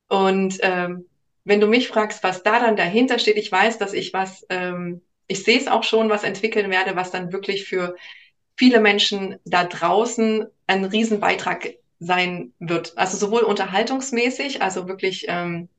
Und 0.08 0.60
ähm, 0.62 1.06
wenn 1.44 1.62
du 1.62 1.68
mich 1.68 1.88
fragst, 1.88 2.24
was 2.24 2.44
da 2.44 2.60
dann 2.60 2.76
dahinter 2.76 3.20
steht, 3.20 3.38
ich 3.38 3.52
weiß, 3.52 3.78
dass 3.78 3.94
ich 3.94 4.14
was, 4.14 4.46
ähm, 4.50 5.02
ich 5.28 5.44
sehe 5.44 5.60
es 5.60 5.68
auch 5.68 5.84
schon, 5.84 6.10
was 6.10 6.24
entwickeln 6.24 6.72
werde, 6.72 6.96
was 6.96 7.12
dann 7.12 7.32
wirklich 7.32 7.66
für 7.66 7.96
viele 8.58 8.80
Menschen 8.80 9.38
da 9.46 9.64
draußen 9.64 10.46
ein 10.68 10.86
Riesenbeitrag 10.86 11.76
sein 12.00 12.54
wird. 12.60 12.98
Also 12.98 13.18
sowohl 13.18 13.42
unterhaltungsmäßig, 13.42 14.62
also 14.62 14.88
wirklich 14.88 15.26
ähm, 15.28 15.70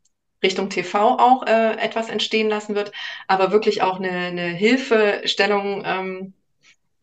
Richtung 0.42 0.71
TV 0.71 1.18
auch 1.18 1.47
äh, 1.47 1.76
etwas 1.78 2.09
entstehen 2.09 2.49
lassen 2.49 2.75
wird, 2.75 2.92
aber 3.26 3.52
wirklich 3.52 3.83
auch 3.83 3.99
eine, 3.99 4.11
eine 4.11 4.49
Hilfestellung, 4.49 5.83
ähm, 5.85 6.33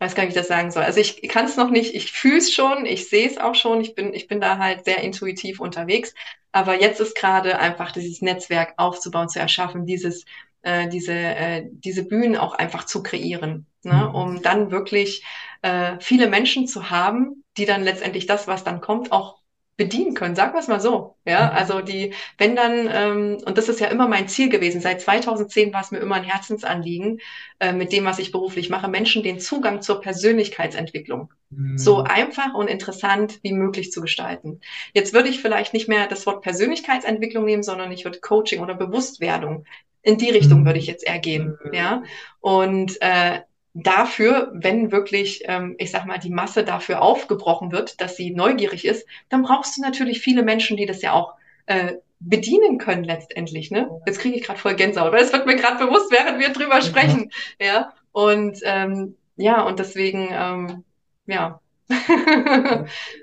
weiß 0.04 0.16
gar 0.16 0.24
nicht, 0.24 0.36
wie 0.36 0.40
ich 0.40 0.42
das 0.42 0.50
sagen 0.50 0.72
soll. 0.72 0.84
Also 0.84 1.00
ich 1.00 1.22
kann 1.30 1.46
es 1.46 1.58
noch 1.58 1.70
nicht, 1.70 1.96
ich 1.96 2.12
fühle 2.12 2.38
es 2.38 2.54
schon, 2.54 2.86
ich 2.86 3.10
sehe 3.10 3.28
es 3.28 3.38
auch 3.38 3.56
schon, 3.56 3.82
ich 3.82 3.96
bin, 3.96 4.14
ich 4.14 4.28
bin 4.28 4.42
da 4.42 4.58
halt 4.58 4.86
sehr 4.86 5.02
intuitiv 5.02 5.60
unterwegs. 5.60 6.14
Aber 6.52 6.80
jetzt 6.80 7.00
ist 7.00 7.16
gerade 7.16 7.58
einfach 7.58 7.92
dieses 7.92 8.22
Netzwerk 8.22 8.74
aufzubauen, 8.78 9.30
zu 9.30 9.40
erschaffen, 9.40 9.86
dieses, 9.86 10.26
äh, 10.62 10.88
diese, 10.88 11.14
äh, 11.14 11.64
diese 11.72 12.06
Bühnen 12.06 12.38
auch 12.38 12.54
einfach 12.54 12.86
zu 12.86 13.02
kreieren, 13.02 13.66
ne? 13.84 14.08
Mhm. 14.10 14.16
um 14.16 14.42
dann 14.42 14.72
wirklich 14.72 15.26
äh, 15.62 15.96
viele 16.00 16.28
Menschen 16.28 16.68
zu 16.68 16.90
haben, 16.90 17.44
die 17.58 17.66
dann 17.66 17.84
letztendlich 17.84 18.26
das, 18.26 18.48
was 18.48 18.64
dann 18.64 18.82
kommt, 18.82 19.12
auch 19.12 19.43
bedienen 19.76 20.14
können, 20.14 20.36
sagen 20.36 20.54
wir 20.54 20.60
es 20.60 20.68
mal 20.68 20.80
so. 20.80 21.16
Ja, 21.26 21.48
mhm. 21.48 21.58
also 21.58 21.82
die, 21.82 22.14
wenn 22.38 22.56
dann, 22.56 22.90
ähm, 22.92 23.38
und 23.46 23.58
das 23.58 23.70
ist 23.70 23.80
ja 23.80 23.88
immer 23.88 24.08
mein 24.08 24.28
Ziel 24.28 24.50
gewesen, 24.50 24.82
seit 24.82 25.02
2010 25.02 25.74
war 25.74 25.82
es 25.82 25.92
mir 25.92 25.98
immer 25.98 26.16
ein 26.16 26.24
Herzensanliegen, 26.24 27.20
äh, 27.60 27.74
mit 27.74 27.92
dem, 27.92 28.06
was 28.06 28.20
ich 28.20 28.32
beruflich 28.32 28.70
mache, 28.70 28.88
Menschen 28.88 29.24
den 29.24 29.40
Zugang 29.40 29.82
zur 29.82 30.00
Persönlichkeitsentwicklung 30.00 31.34
mhm. 31.50 31.78
so 31.78 32.04
einfach 32.04 32.54
und 32.54 32.68
interessant 32.68 33.40
wie 33.42 33.54
möglich 33.54 33.92
zu 33.92 34.02
gestalten. 34.02 34.62
Jetzt 34.94 35.14
würde 35.14 35.30
ich 35.30 35.42
vielleicht 35.42 35.74
nicht 35.74 35.88
mehr 35.88 36.08
das 36.08 36.26
Wort 36.28 36.44
Persönlichkeitsentwicklung 36.44 37.44
nehmen, 37.46 37.64
sondern 37.64 37.92
ich 37.92 38.06
würde 38.06 38.20
Coaching 38.20 38.62
oder 38.62 38.76
Bewusstwerdung. 38.76 39.66
In 40.04 40.18
die 40.18 40.30
Richtung 40.30 40.62
mhm. 40.62 40.66
würde 40.66 40.80
ich 40.80 40.88
jetzt 40.88 41.08
eher 41.08 41.20
gehen. 41.20 41.58
Mhm. 41.64 41.74
Ja, 41.74 42.04
und 42.42 43.02
äh, 43.02 43.40
dafür, 43.74 44.52
wenn 44.54 44.92
wirklich, 44.92 45.44
ähm, 45.46 45.76
ich 45.80 45.92
sag 45.92 46.06
mal, 46.06 46.20
die 46.20 46.30
Masse 46.30 46.64
dafür 46.64 47.02
aufgebrochen 47.02 47.72
wird, 47.72 48.00
dass 48.02 48.16
sie 48.16 48.32
neugierig 48.32 48.86
ist, 48.86 49.08
dann 49.30 49.44
brauchst 49.44 49.78
du 49.78 49.82
natürlich 49.82 50.22
viele 50.22 50.44
Menschen, 50.44 50.78
die 50.78 50.86
das 50.86 51.02
ja 51.02 51.14
auch 51.14 51.34
äh, 51.66 51.94
bedienen 52.20 52.78
können 52.78 53.04
letztendlich. 53.04 53.72
Ne? 53.72 53.90
Jetzt 54.06 54.20
kriege 54.20 54.38
ich 54.38 54.44
gerade 54.44 54.60
voll 54.60 54.76
Gänsehaut, 54.76 55.12
weil 55.12 55.24
es 55.24 55.34
wird 55.34 55.46
mir 55.46 55.56
gerade 55.56 55.84
bewusst, 55.86 56.12
während 56.12 56.40
wir 56.40 56.50
drüber 56.50 56.82
sprechen. 56.82 57.32
Ja, 57.60 57.94
und 58.12 58.60
ähm, 58.64 59.16
ja, 59.36 59.64
und 59.64 59.80
deswegen, 59.80 60.30
ähm, 60.32 60.84
ja. 61.26 61.60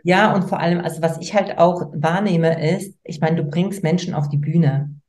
ja, 0.04 0.34
und 0.34 0.48
vor 0.48 0.60
allem, 0.60 0.80
also 0.80 1.00
was 1.00 1.18
ich 1.20 1.34
halt 1.34 1.58
auch 1.58 1.90
wahrnehme, 1.94 2.70
ist, 2.74 2.94
ich 3.04 3.20
meine, 3.20 3.36
du 3.36 3.44
bringst 3.44 3.82
Menschen 3.82 4.14
auf 4.14 4.28
die 4.28 4.36
Bühne. 4.36 4.99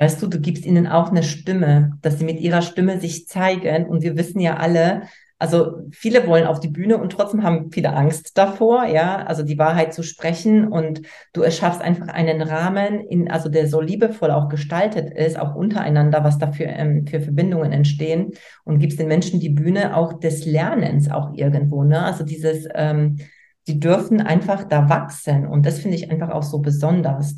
Weißt 0.00 0.22
du, 0.22 0.28
du 0.28 0.40
gibst 0.40 0.64
ihnen 0.64 0.86
auch 0.86 1.10
eine 1.10 1.22
Stimme, 1.22 1.98
dass 2.00 2.18
sie 2.18 2.24
mit 2.24 2.40
ihrer 2.40 2.62
Stimme 2.62 2.98
sich 2.98 3.28
zeigen. 3.28 3.84
Und 3.84 4.02
wir 4.02 4.16
wissen 4.16 4.40
ja 4.40 4.56
alle, 4.56 5.02
also 5.38 5.82
viele 5.90 6.26
wollen 6.26 6.46
auf 6.46 6.58
die 6.58 6.68
Bühne 6.68 6.96
und 6.96 7.12
trotzdem 7.12 7.42
haben 7.42 7.70
viele 7.70 7.92
Angst 7.92 8.38
davor, 8.38 8.86
ja, 8.86 9.22
also 9.26 9.42
die 9.42 9.58
Wahrheit 9.58 9.92
zu 9.92 10.02
sprechen. 10.02 10.68
Und 10.68 11.02
du 11.34 11.42
erschaffst 11.42 11.82
einfach 11.82 12.08
einen 12.08 12.40
Rahmen, 12.40 13.00
in, 13.00 13.30
also 13.30 13.50
der 13.50 13.68
so 13.68 13.82
liebevoll 13.82 14.30
auch 14.30 14.48
gestaltet 14.48 15.12
ist, 15.12 15.38
auch 15.38 15.54
untereinander, 15.54 16.24
was 16.24 16.38
dafür 16.38 16.68
ähm, 16.68 17.06
für 17.06 17.20
Verbindungen 17.20 17.70
entstehen 17.70 18.32
und 18.64 18.78
gibst 18.78 18.98
den 18.98 19.08
Menschen 19.08 19.38
die 19.38 19.50
Bühne 19.50 19.94
auch 19.94 20.14
des 20.14 20.46
Lernens 20.46 21.10
auch 21.10 21.34
irgendwo, 21.34 21.84
ne? 21.84 22.02
Also 22.02 22.24
dieses, 22.24 22.66
ähm, 22.74 23.18
die 23.66 23.78
dürfen 23.78 24.22
einfach 24.22 24.64
da 24.64 24.88
wachsen. 24.88 25.46
Und 25.46 25.66
das 25.66 25.80
finde 25.80 25.98
ich 25.98 26.10
einfach 26.10 26.30
auch 26.30 26.42
so 26.42 26.60
besonders. 26.60 27.36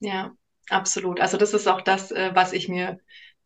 Ja, 0.00 0.32
Absolut. 0.70 1.20
Also 1.20 1.36
das 1.36 1.54
ist 1.54 1.66
auch 1.66 1.80
das, 1.80 2.10
äh, 2.10 2.30
was 2.34 2.52
ich 2.52 2.68
mir 2.68 2.98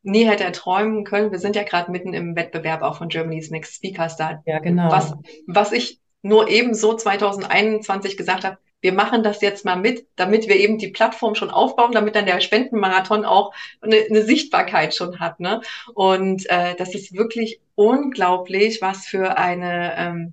nie 0.02 0.24
hätte 0.24 0.44
erträumen 0.44 1.04
können. 1.04 1.30
Wir 1.30 1.38
sind 1.38 1.56
ja 1.56 1.62
gerade 1.62 1.90
mitten 1.90 2.12
im 2.14 2.34
Wettbewerb 2.34 2.82
auch 2.82 2.98
von 2.98 3.08
Germany's 3.08 3.50
Next 3.50 3.76
Speaker 3.76 4.08
Star. 4.08 4.42
Ja, 4.46 4.58
genau. 4.58 4.90
Was, 4.90 5.14
was 5.46 5.72
ich 5.72 6.00
nur 6.22 6.48
eben 6.48 6.74
so 6.74 6.94
2021 6.94 8.16
gesagt 8.16 8.44
habe, 8.44 8.58
wir 8.80 8.92
machen 8.92 9.22
das 9.22 9.40
jetzt 9.40 9.64
mal 9.64 9.76
mit, 9.76 10.08
damit 10.16 10.48
wir 10.48 10.56
eben 10.56 10.76
die 10.76 10.88
Plattform 10.88 11.36
schon 11.36 11.50
aufbauen, 11.50 11.92
damit 11.92 12.16
dann 12.16 12.26
der 12.26 12.40
Spendenmarathon 12.40 13.24
auch 13.24 13.54
eine, 13.80 13.96
eine 13.96 14.22
Sichtbarkeit 14.22 14.94
schon 14.94 15.20
hat. 15.20 15.38
Ne? 15.38 15.60
Und 15.94 16.50
äh, 16.50 16.74
das 16.74 16.94
ist 16.94 17.14
wirklich 17.14 17.60
unglaublich, 17.76 18.82
was 18.82 19.06
für 19.06 19.38
eine 19.38 19.94
ähm, 19.96 20.32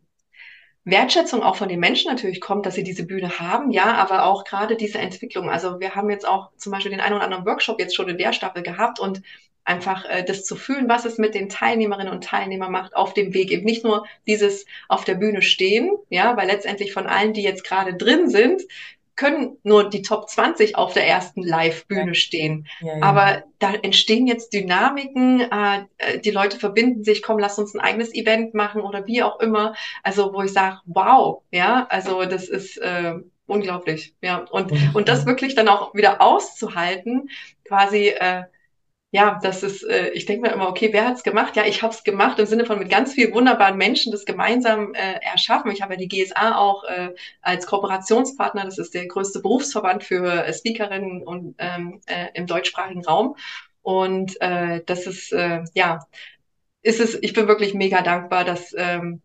Wertschätzung 0.92 1.44
auch 1.44 1.56
von 1.56 1.70
den 1.70 1.80
Menschen 1.80 2.12
natürlich 2.12 2.42
kommt, 2.42 2.66
dass 2.66 2.76
sie 2.76 2.84
diese 2.84 3.06
Bühne 3.06 3.40
haben, 3.40 3.72
ja, 3.72 3.96
aber 3.96 4.26
auch 4.26 4.44
gerade 4.44 4.76
diese 4.76 5.00
Entwicklung. 5.00 5.50
Also 5.50 5.80
wir 5.80 5.96
haben 5.96 6.10
jetzt 6.10 6.28
auch 6.28 6.52
zum 6.58 6.72
Beispiel 6.72 6.92
den 6.92 7.02
einen 7.02 7.16
oder 7.16 7.24
anderen 7.24 7.46
Workshop 7.46 7.80
jetzt 7.80 7.96
schon 7.96 8.10
in 8.10 8.18
der 8.18 8.34
Staffel 8.34 8.64
gehabt 8.64 9.00
und 9.00 9.22
einfach 9.64 10.06
äh, 10.06 10.24
das 10.24 10.46
zu 10.46 10.56
fühlen, 10.56 10.90
was 10.90 11.06
es 11.06 11.18
mit 11.18 11.36
den 11.36 11.50
Teilnehmerinnen 11.50 12.12
und 12.12 12.24
Teilnehmern 12.24 12.72
macht 12.72 12.96
auf 12.96 13.14
dem 13.14 13.34
Weg. 13.34 13.52
Eben 13.52 13.66
nicht 13.66 13.84
nur 13.84 14.06
dieses 14.28 14.66
auf 14.88 15.06
der 15.06 15.16
Bühne 15.16 15.42
stehen, 15.42 15.92
ja, 16.10 16.36
weil 16.38 16.48
letztendlich 16.48 16.94
von 16.94 17.08
allen, 17.08 17.34
die 17.34 17.44
jetzt 17.44 17.64
gerade 17.64 17.94
drin 17.96 18.30
sind, 18.30 18.64
können 19.20 19.58
nur 19.64 19.90
die 19.90 20.02
Top 20.02 20.30
20 20.30 20.78
auf 20.78 20.94
der 20.94 21.06
ersten 21.06 21.44
Live-Bühne 21.44 22.16
stehen. 22.16 22.68
Ja, 22.80 22.98
ja. 22.98 23.04
Aber 23.04 23.44
da 23.60 23.74
entstehen 23.74 24.28
jetzt 24.28 24.54
Dynamiken, 24.54 25.42
äh, 25.42 25.82
äh, 25.98 26.20
die 26.20 26.32
Leute 26.32 26.58
verbinden 26.58 27.04
sich, 27.04 27.22
komm, 27.22 27.38
lass 27.38 27.60
uns 27.60 27.76
ein 27.76 27.82
eigenes 27.82 28.14
Event 28.14 28.54
machen 28.54 28.80
oder 28.82 29.06
wie 29.08 29.22
auch 29.22 29.42
immer. 29.42 29.76
Also 30.04 30.34
wo 30.34 30.42
ich 30.42 30.54
sage, 30.54 30.78
wow, 30.86 31.44
ja, 31.52 31.86
also 31.90 32.24
das 32.24 32.48
ist 32.48 32.78
äh, 32.78 33.16
unglaublich, 33.46 34.14
ja. 34.22 34.46
Und, 34.52 34.72
und 34.94 35.10
das 35.10 35.26
wirklich 35.26 35.54
dann 35.54 35.68
auch 35.68 35.94
wieder 35.94 36.22
auszuhalten, 36.22 37.30
quasi 37.66 38.14
äh, 38.18 38.44
ja, 39.12 39.40
das 39.42 39.64
ist, 39.64 39.84
äh, 39.84 40.10
ich 40.12 40.26
denke 40.26 40.48
mir 40.48 40.54
immer, 40.54 40.70
okay, 40.70 40.90
wer 40.94 41.08
hat's 41.08 41.24
gemacht? 41.24 41.56
Ja, 41.56 41.66
ich 41.66 41.82
habe 41.82 41.94
es 41.94 42.04
gemacht 42.04 42.38
im 42.38 42.46
Sinne 42.46 42.66
von 42.66 42.78
mit 42.78 42.90
ganz 42.92 43.14
vielen 43.14 43.34
wunderbaren 43.34 43.76
Menschen 43.78 44.12
das 44.12 44.24
gemeinsam 44.26 44.94
äh, 44.94 45.14
erschaffen. 45.22 45.72
Ich 45.72 45.82
habe 45.82 45.96
ja 45.96 46.00
die 46.00 46.08
GSA 46.08 46.58
auch 46.58 46.84
äh, 46.84 47.10
als 47.42 47.66
Kooperationspartner. 47.66 48.66
Das 48.66 48.78
ist 48.78 48.94
der 48.94 49.08
größte 49.08 49.42
Berufsverband 49.42 50.04
für 50.04 50.46
äh, 50.46 50.54
Speakerinnen 50.54 51.24
und 51.24 51.56
ähm, 51.58 52.02
äh, 52.06 52.28
im 52.36 52.46
deutschsprachigen 52.46 53.04
Raum. 53.04 53.36
Und 53.82 54.40
äh, 54.42 54.84
das 54.86 55.08
ist, 55.08 55.32
äh, 55.34 55.64
ja, 55.74 56.00
ist 56.84 57.00
es, 57.00 57.18
ich 57.22 57.34
bin 57.34 57.48
wirklich 57.48 57.74
mega 57.74 58.02
dankbar, 58.02 58.46
dass 58.46 58.76
ähm, 58.78 59.22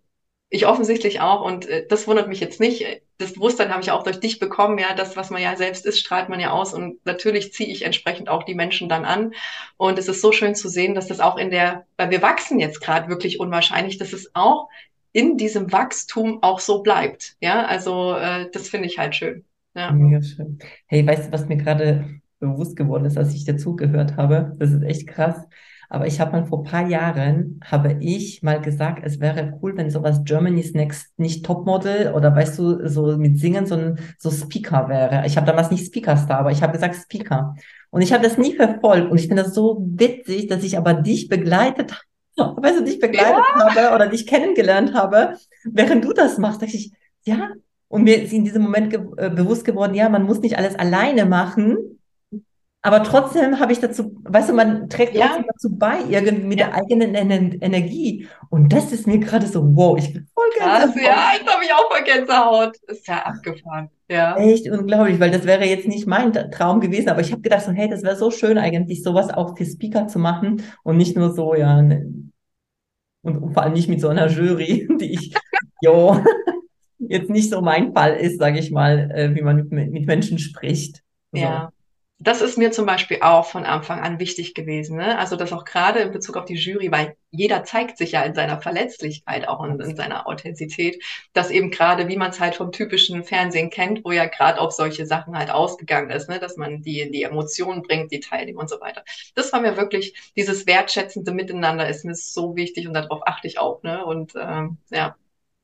ich 0.48 0.66
offensichtlich 0.66 1.20
auch, 1.20 1.42
und 1.42 1.68
äh, 1.68 1.86
das 1.86 2.06
wundert 2.06 2.28
mich 2.28 2.40
jetzt 2.40 2.60
nicht, 2.60 3.02
das 3.18 3.34
Bewusstsein 3.34 3.70
habe 3.70 3.82
ich 3.82 3.90
auch 3.90 4.02
durch 4.02 4.18
dich 4.18 4.38
bekommen, 4.38 4.78
ja, 4.78 4.94
das, 4.94 5.16
was 5.16 5.30
man 5.30 5.40
ja 5.40 5.56
selbst 5.56 5.86
ist, 5.86 6.00
strahlt 6.00 6.28
man 6.28 6.40
ja 6.40 6.50
aus 6.50 6.74
und 6.74 7.04
natürlich 7.06 7.52
ziehe 7.52 7.70
ich 7.70 7.84
entsprechend 7.84 8.28
auch 8.28 8.42
die 8.42 8.54
Menschen 8.54 8.88
dann 8.88 9.04
an. 9.04 9.34
Und 9.76 9.98
es 9.98 10.08
ist 10.08 10.20
so 10.20 10.32
schön 10.32 10.54
zu 10.54 10.68
sehen, 10.68 10.94
dass 10.94 11.06
das 11.06 11.20
auch 11.20 11.36
in 11.36 11.50
der, 11.50 11.86
weil 11.96 12.10
wir 12.10 12.22
wachsen 12.22 12.58
jetzt 12.58 12.80
gerade 12.80 13.08
wirklich 13.08 13.38
unwahrscheinlich, 13.38 13.98
dass 13.98 14.12
es 14.12 14.30
auch 14.34 14.68
in 15.12 15.36
diesem 15.36 15.70
Wachstum 15.70 16.42
auch 16.42 16.58
so 16.58 16.82
bleibt. 16.82 17.36
Ja, 17.40 17.64
also 17.66 18.14
äh, 18.14 18.50
das 18.50 18.68
finde 18.68 18.88
ich 18.88 18.98
halt 18.98 19.14
schön. 19.14 19.44
Ja. 19.74 19.92
Mega 19.92 20.20
schön. 20.20 20.58
Hey, 20.86 21.06
weißt 21.06 21.28
du, 21.28 21.32
was 21.32 21.46
mir 21.46 21.56
gerade 21.56 22.20
bewusst 22.40 22.76
geworden 22.76 23.04
ist, 23.04 23.16
als 23.16 23.32
ich 23.32 23.44
dazugehört 23.44 24.16
habe? 24.16 24.56
Das 24.58 24.72
ist 24.72 24.82
echt 24.82 25.06
krass. 25.06 25.36
Aber 25.94 26.08
ich 26.08 26.20
habe 26.20 26.32
mal 26.32 26.44
vor 26.44 26.64
paar 26.64 26.88
Jahren, 26.88 27.60
habe 27.64 27.98
ich 28.00 28.42
mal 28.42 28.60
gesagt, 28.60 29.02
es 29.04 29.20
wäre 29.20 29.56
cool, 29.62 29.76
wenn 29.76 29.90
sowas 29.90 30.22
Germany's 30.24 30.74
Next 30.74 31.16
nicht 31.18 31.46
Topmodel 31.46 32.12
oder 32.12 32.34
weißt 32.34 32.58
du, 32.58 32.88
so 32.88 33.16
mit 33.16 33.38
Singen, 33.38 33.66
sondern 33.66 34.00
so 34.18 34.32
Speaker 34.32 34.88
wäre. 34.88 35.24
Ich 35.24 35.36
habe 35.36 35.46
damals 35.46 35.70
nicht 35.70 35.86
Speakerstar, 35.86 36.40
aber 36.40 36.50
ich 36.50 36.62
habe 36.62 36.72
gesagt 36.72 36.96
Speaker. 36.96 37.54
Und 37.90 38.02
ich 38.02 38.12
habe 38.12 38.24
das 38.24 38.36
nie 38.36 38.56
verfolgt. 38.56 39.12
Und 39.12 39.18
ich 39.18 39.28
finde 39.28 39.44
das 39.44 39.54
so 39.54 39.84
witzig, 39.86 40.48
dass 40.48 40.64
ich 40.64 40.76
aber 40.76 40.94
dich 40.94 41.28
begleitet 41.28 41.92
habe, 42.36 42.60
weißt 42.60 42.80
du, 42.80 42.84
dich 42.84 42.98
begleitet 42.98 43.44
ja. 43.56 43.74
habe 43.74 43.94
oder 43.94 44.08
dich 44.08 44.26
kennengelernt 44.26 44.94
habe, 44.94 45.36
während 45.62 46.04
du 46.04 46.12
das 46.12 46.38
machst, 46.38 46.60
dachte 46.60 46.74
ich, 46.74 46.92
ja. 47.24 47.50
Und 47.86 48.02
mir 48.02 48.20
ist 48.20 48.32
in 48.32 48.44
diesem 48.44 48.62
Moment 48.62 48.90
ge 48.90 49.00
äh, 49.16 49.30
bewusst 49.30 49.64
geworden, 49.64 49.94
ja, 49.94 50.08
man 50.08 50.24
muss 50.24 50.40
nicht 50.40 50.58
alles 50.58 50.74
alleine 50.74 51.24
machen, 51.24 51.93
aber 52.86 53.02
trotzdem 53.02 53.60
habe 53.60 53.72
ich 53.72 53.80
dazu, 53.80 54.14
weißt 54.24 54.50
du, 54.50 54.52
man 54.52 54.90
trägt 54.90 55.14
ja. 55.14 55.42
dazu 55.46 55.74
bei, 55.74 56.00
irgendwie 56.06 56.44
mit 56.44 56.60
ja. 56.60 56.66
der 56.66 56.74
eigenen 56.74 57.14
Ener 57.14 57.54
Energie. 57.62 58.28
Und 58.50 58.74
das 58.74 58.92
ist 58.92 59.06
mir 59.06 59.18
gerade 59.20 59.46
so, 59.46 59.64
wow, 59.74 59.96
ich 59.96 60.12
bin 60.12 60.28
voll 60.34 60.50
Gänsehaut. 60.52 60.94
Ja, 60.96 61.30
jetzt 61.34 61.50
habe 61.50 61.64
ich 61.64 61.72
auch 61.72 61.90
voll 61.90 62.04
Gänsehaut. 62.04 62.76
Ist 62.86 63.08
ja 63.08 63.22
abgefahren. 63.22 63.88
Ja. 64.10 64.36
Echt 64.36 64.68
unglaublich, 64.70 65.18
weil 65.18 65.30
das 65.30 65.46
wäre 65.46 65.64
jetzt 65.64 65.88
nicht 65.88 66.06
mein 66.06 66.34
Traum 66.50 66.80
gewesen, 66.80 67.08
aber 67.08 67.22
ich 67.22 67.32
habe 67.32 67.40
gedacht 67.40 67.62
so, 67.62 67.72
hey, 67.72 67.88
das 67.88 68.02
wäre 68.02 68.16
so 68.16 68.30
schön 68.30 68.58
eigentlich, 68.58 69.02
sowas 69.02 69.30
auch 69.30 69.56
für 69.56 69.64
Speaker 69.64 70.06
zu 70.06 70.18
machen 70.18 70.62
und 70.82 70.98
nicht 70.98 71.16
nur 71.16 71.32
so, 71.32 71.54
ja, 71.54 71.80
ne, 71.80 72.12
und 73.22 73.54
vor 73.54 73.62
allem 73.62 73.72
nicht 73.72 73.88
mit 73.88 74.02
so 74.02 74.08
einer 74.08 74.28
Jury, 74.28 74.86
die 75.00 75.14
ich, 75.14 75.34
jo, 75.80 76.22
jetzt 76.98 77.30
nicht 77.30 77.48
so 77.48 77.62
mein 77.62 77.94
Fall 77.94 78.16
ist, 78.16 78.38
sage 78.38 78.58
ich 78.58 78.70
mal, 78.70 79.10
äh, 79.10 79.34
wie 79.34 79.40
man 79.40 79.68
mit, 79.70 79.90
mit 79.90 80.06
Menschen 80.06 80.38
spricht. 80.38 81.02
So. 81.32 81.40
Ja 81.40 81.70
das 82.18 82.40
ist 82.40 82.56
mir 82.56 82.70
zum 82.70 82.86
Beispiel 82.86 83.18
auch 83.22 83.44
von 83.44 83.64
Anfang 83.64 84.00
an 84.00 84.20
wichtig 84.20 84.54
gewesen. 84.54 84.96
Ne? 84.96 85.18
Also 85.18 85.36
das 85.36 85.52
auch 85.52 85.64
gerade 85.64 85.98
in 85.98 86.12
Bezug 86.12 86.36
auf 86.36 86.44
die 86.44 86.54
Jury, 86.54 86.90
weil 86.92 87.16
jeder 87.30 87.64
zeigt 87.64 87.98
sich 87.98 88.12
ja 88.12 88.22
in 88.22 88.34
seiner 88.34 88.60
Verletzlichkeit, 88.60 89.48
auch 89.48 89.62
in, 89.64 89.80
in 89.80 89.96
seiner 89.96 90.26
Authentizität, 90.28 91.02
dass 91.32 91.50
eben 91.50 91.70
gerade, 91.70 92.08
wie 92.08 92.16
man 92.16 92.30
es 92.30 92.38
halt 92.38 92.54
vom 92.54 92.70
typischen 92.70 93.24
Fernsehen 93.24 93.68
kennt, 93.68 94.04
wo 94.04 94.12
ja 94.12 94.26
gerade 94.26 94.60
auf 94.60 94.72
solche 94.72 95.06
Sachen 95.06 95.36
halt 95.36 95.50
ausgegangen 95.50 96.10
ist, 96.10 96.28
ne? 96.28 96.38
dass 96.38 96.56
man 96.56 96.82
die, 96.82 97.10
die 97.10 97.24
Emotionen 97.24 97.82
bringt, 97.82 98.12
die 98.12 98.20
Teilnehmer 98.20 98.60
und 98.60 98.70
so 98.70 98.80
weiter. 98.80 99.04
Das 99.34 99.52
war 99.52 99.60
mir 99.60 99.76
wirklich, 99.76 100.14
dieses 100.36 100.66
wertschätzende 100.66 101.32
Miteinander 101.32 101.88
ist 101.88 102.04
mir 102.04 102.14
so 102.14 102.54
wichtig 102.56 102.86
und 102.86 102.94
darauf 102.94 103.26
achte 103.26 103.48
ich 103.48 103.58
auch. 103.58 103.82
Ne? 103.82 104.04
Und 104.04 104.34
ähm, 104.36 104.78
ja. 104.90 105.16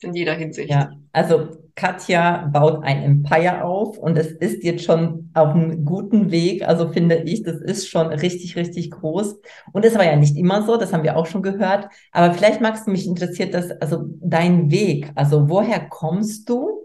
In 0.03 0.15
jeder 0.15 0.35
Hinsicht. 0.35 0.71
Ja, 0.71 0.91
also 1.13 1.49
Katja 1.75 2.49
baut 2.53 2.85
ein 2.85 3.03
Empire 3.03 3.65
auf 3.65 3.97
und 3.99 4.19
es 4.19 4.33
ist 4.33 4.63
jetzt 4.65 4.85
schon 4.85 5.31
auf 5.35 5.55
einem 5.55 5.85
guten 5.85 6.31
Weg. 6.31 6.67
Also 6.67 6.89
finde 6.93 7.23
ich, 7.23 7.43
das 7.43 7.57
ist 7.57 7.89
schon 7.89 8.09
richtig, 8.09 8.57
richtig 8.57 8.91
groß. 8.91 9.41
Und 9.73 9.85
es 9.85 9.97
war 9.97 10.05
ja 10.05 10.17
nicht 10.17 10.37
immer 10.37 10.63
so, 10.67 10.77
das 10.77 10.93
haben 10.93 11.05
wir 11.05 11.17
auch 11.17 11.27
schon 11.27 11.43
gehört. 11.43 11.89
Aber 12.13 12.35
vielleicht 12.35 12.61
magst 12.61 12.87
du 12.87 12.91
mich 12.91 13.07
interessiert, 13.07 13.55
dass, 13.55 13.71
also 13.71 14.05
dein 14.21 14.71
Weg, 14.71 15.11
also 15.15 15.49
woher 15.49 15.81
kommst 15.89 16.49
du? 16.49 16.81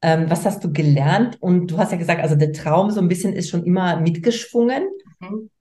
Ähm, 0.00 0.28
was 0.28 0.44
hast 0.44 0.64
du 0.64 0.72
gelernt? 0.72 1.36
Und 1.40 1.70
du 1.70 1.78
hast 1.78 1.92
ja 1.92 1.98
gesagt, 1.98 2.22
also 2.22 2.34
der 2.34 2.52
Traum 2.52 2.90
so 2.90 3.00
ein 3.00 3.08
bisschen 3.08 3.34
ist 3.34 3.50
schon 3.50 3.64
immer 3.64 4.00
mitgeschwungen. 4.00 4.82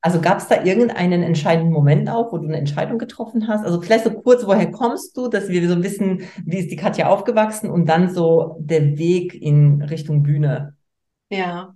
Also 0.02 0.22
gab 0.22 0.40
es 0.40 0.48
da 0.48 0.64
irgendeinen 0.64 1.24
entscheidenden 1.24 1.72
Moment 1.72 2.10
auch, 2.10 2.32
wo 2.32 2.38
du 2.38 2.48
eine 2.48 2.58
Entscheidung 2.58 2.98
getroffen 2.98 3.48
hast? 3.48 3.64
Also 3.64 3.82
vielleicht 3.82 4.04
so 4.04 4.12
kurz, 4.12 4.46
woher 4.46 4.72
kommst 4.72 5.16
du, 5.18 5.28
dass 5.28 5.50
wir 5.50 5.68
so 5.68 5.84
wissen, 5.84 6.24
wie 6.46 6.58
ist 6.58 6.72
die 6.72 6.76
Katja 6.76 7.08
aufgewachsen 7.08 7.70
und 7.70 7.86
dann 7.88 8.14
so 8.14 8.58
der 8.60 8.98
Weg 8.98 9.34
in 9.34 9.82
Richtung 9.82 10.24
Bühne. 10.24 10.76
Ja. 11.30 11.76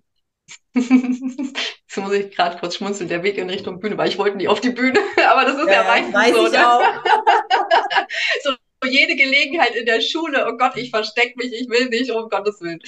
Jetzt 0.76 1.98
muss 1.98 2.14
ich 2.14 2.36
gerade 2.36 2.58
kurz 2.58 2.76
schmunzeln, 2.76 3.10
der 3.10 3.24
Weg 3.24 3.38
in 3.38 3.50
Richtung 3.50 3.80
Bühne, 3.80 3.98
weil 3.98 4.10
ich 4.10 4.18
wollte 4.18 4.38
nie 4.38 4.48
auf 4.48 4.60
die 4.60 4.72
Bühne, 4.72 5.00
aber 5.32 5.46
das 5.46 5.58
ist 5.58 5.68
ja, 5.68 5.74
ja 5.74 5.84
meistens 5.84 6.14
weiß 6.14 6.36
so. 6.36 6.46
Ich 6.48 6.52
ne? 6.52 6.68
auch. 6.68 6.82
so 8.44 8.52
jede 8.86 9.16
Gelegenheit 9.16 9.76
in 9.76 9.86
der 9.86 10.02
Schule, 10.02 10.48
oh 10.48 10.58
Gott, 10.58 10.76
ich 10.76 10.90
verstecke 10.90 11.34
mich, 11.38 11.54
ich 11.54 11.70
will 11.70 11.90
nicht, 11.90 12.12
um 12.12 12.30
Gottes 12.30 12.62
Willen. 12.62 12.80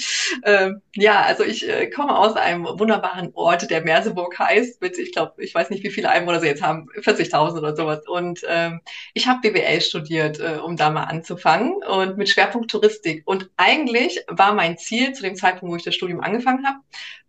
Ähm, 0.43 0.81
ja, 0.95 1.21
also 1.21 1.43
ich 1.43 1.67
äh, 1.67 1.89
komme 1.89 2.17
aus 2.17 2.35
einem 2.35 2.65
wunderbaren 2.65 3.31
Ort, 3.33 3.69
der 3.69 3.81
Merseburg 3.81 4.37
heißt, 4.37 4.81
mit, 4.81 4.97
ich 4.97 5.11
glaube, 5.11 5.43
ich 5.43 5.53
weiß 5.53 5.69
nicht, 5.69 5.83
wie 5.83 5.89
viele 5.89 6.09
Einwohner 6.09 6.39
sie 6.39 6.47
jetzt 6.47 6.61
haben, 6.61 6.87
40.000 6.95 7.57
oder 7.57 7.75
sowas. 7.75 8.07
Und 8.07 8.41
ähm, 8.47 8.81
ich 9.13 9.27
habe 9.27 9.41
BWL 9.41 9.81
studiert, 9.81 10.39
äh, 10.39 10.59
um 10.63 10.77
da 10.77 10.89
mal 10.89 11.03
anzufangen 11.03 11.83
und 11.83 12.17
mit 12.17 12.29
Schwerpunkt 12.29 12.71
Touristik. 12.71 13.23
Und 13.25 13.49
eigentlich 13.57 14.23
war 14.27 14.53
mein 14.53 14.77
Ziel 14.77 15.13
zu 15.13 15.23
dem 15.23 15.35
Zeitpunkt, 15.35 15.71
wo 15.71 15.75
ich 15.75 15.83
das 15.83 15.95
Studium 15.95 16.21
angefangen 16.21 16.65
habe, 16.65 16.79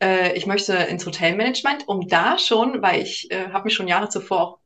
äh, 0.03 0.37
ich 0.37 0.47
möchte 0.47 0.75
ins 0.75 1.07
Hotelmanagement, 1.07 1.89
um 1.89 2.09
da 2.09 2.39
schon, 2.39 2.83
weil 2.83 3.03
ich 3.03 3.31
äh, 3.31 3.49
habe 3.51 3.65
mich 3.65 3.75
schon 3.75 3.89
Jahre 3.89 4.09
zuvor 4.09 4.41
auch 4.41 4.59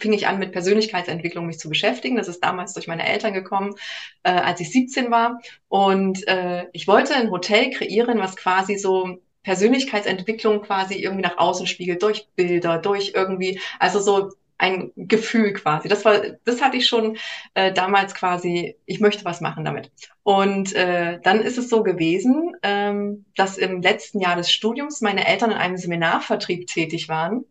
fing 0.00 0.12
ich 0.12 0.26
an, 0.26 0.38
mit 0.38 0.52
Persönlichkeitsentwicklung 0.52 1.46
mich 1.46 1.58
zu 1.58 1.68
beschäftigen. 1.68 2.16
Das 2.16 2.28
ist 2.28 2.42
damals 2.42 2.72
durch 2.74 2.88
meine 2.88 3.06
Eltern 3.06 3.34
gekommen, 3.34 3.74
äh, 4.22 4.30
als 4.30 4.60
ich 4.60 4.72
17 4.72 5.10
war. 5.10 5.40
Und 5.68 6.26
äh, 6.26 6.66
ich 6.72 6.88
wollte 6.88 7.14
ein 7.14 7.30
Hotel 7.30 7.70
kreieren, 7.70 8.18
was 8.18 8.36
quasi 8.36 8.76
so 8.76 9.20
Persönlichkeitsentwicklung 9.42 10.62
quasi 10.62 10.94
irgendwie 10.94 11.22
nach 11.22 11.38
außen 11.38 11.66
spiegelt, 11.66 12.02
durch 12.02 12.26
Bilder, 12.36 12.78
durch 12.78 13.12
irgendwie, 13.14 13.60
also 13.78 14.00
so 14.00 14.32
ein 14.58 14.92
Gefühl 14.96 15.54
quasi. 15.54 15.88
Das 15.88 16.04
war, 16.04 16.20
das 16.44 16.60
hatte 16.60 16.76
ich 16.76 16.86
schon 16.86 17.16
äh, 17.54 17.72
damals 17.72 18.14
quasi, 18.14 18.76
ich 18.84 19.00
möchte 19.00 19.24
was 19.24 19.40
machen 19.40 19.64
damit. 19.64 19.90
Und 20.22 20.74
äh, 20.74 21.18
dann 21.22 21.40
ist 21.40 21.56
es 21.56 21.70
so 21.70 21.82
gewesen, 21.82 22.52
ähm, 22.62 23.24
dass 23.36 23.56
im 23.56 23.80
letzten 23.80 24.20
Jahr 24.20 24.36
des 24.36 24.50
Studiums 24.50 25.00
meine 25.00 25.26
Eltern 25.26 25.50
in 25.50 25.56
einem 25.56 25.78
Seminarvertrieb 25.78 26.66
tätig 26.66 27.08
waren 27.08 27.46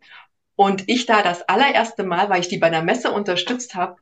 und 0.59 0.89
ich 0.89 1.05
da 1.05 1.23
das 1.23 1.47
allererste 1.47 2.03
Mal, 2.03 2.29
weil 2.29 2.41
ich 2.41 2.49
die 2.49 2.57
bei 2.57 2.67
einer 2.67 2.81
Messe 2.81 3.11
unterstützt 3.11 3.75
habe, 3.75 3.95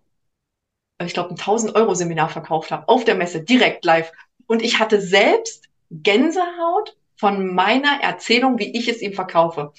ich 1.05 1.13
glaube, 1.13 1.29
ein 1.29 1.37
1000 1.37 1.75
Euro 1.75 1.93
Seminar 1.93 2.29
verkauft 2.29 2.71
habe, 2.71 2.89
auf 2.89 3.05
der 3.05 3.13
Messe, 3.13 3.43
direkt 3.43 3.85
live. 3.85 4.11
Und 4.47 4.63
ich 4.63 4.79
hatte 4.79 4.99
selbst 4.99 5.65
Gänsehaut 5.91 6.97
von 7.15 7.53
meiner 7.53 8.01
Erzählung, 8.01 8.57
wie 8.57 8.75
ich 8.75 8.87
es 8.87 9.03
ihm 9.03 9.13
verkaufe. 9.13 9.71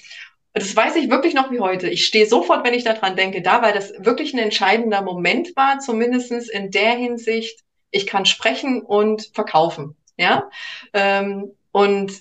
Das 0.53 0.73
weiß 0.73 0.95
ich 0.95 1.09
wirklich 1.09 1.33
noch 1.33 1.51
wie 1.51 1.59
heute. 1.59 1.89
Ich 1.89 2.05
stehe 2.05 2.25
sofort, 2.25 2.65
wenn 2.65 2.73
ich 2.73 2.85
daran 2.85 3.17
denke, 3.17 3.41
da, 3.41 3.61
weil 3.61 3.73
das 3.73 3.91
wirklich 3.97 4.33
ein 4.33 4.39
entscheidender 4.39 5.01
Moment 5.01 5.57
war, 5.57 5.79
zumindestens 5.79 6.47
in 6.47 6.71
der 6.71 6.91
Hinsicht, 6.91 7.59
ich 7.91 8.07
kann 8.07 8.25
sprechen 8.25 8.83
und 8.83 9.31
verkaufen. 9.33 9.97
Ja. 10.15 10.49
Ähm, 10.93 11.51
und 11.73 12.13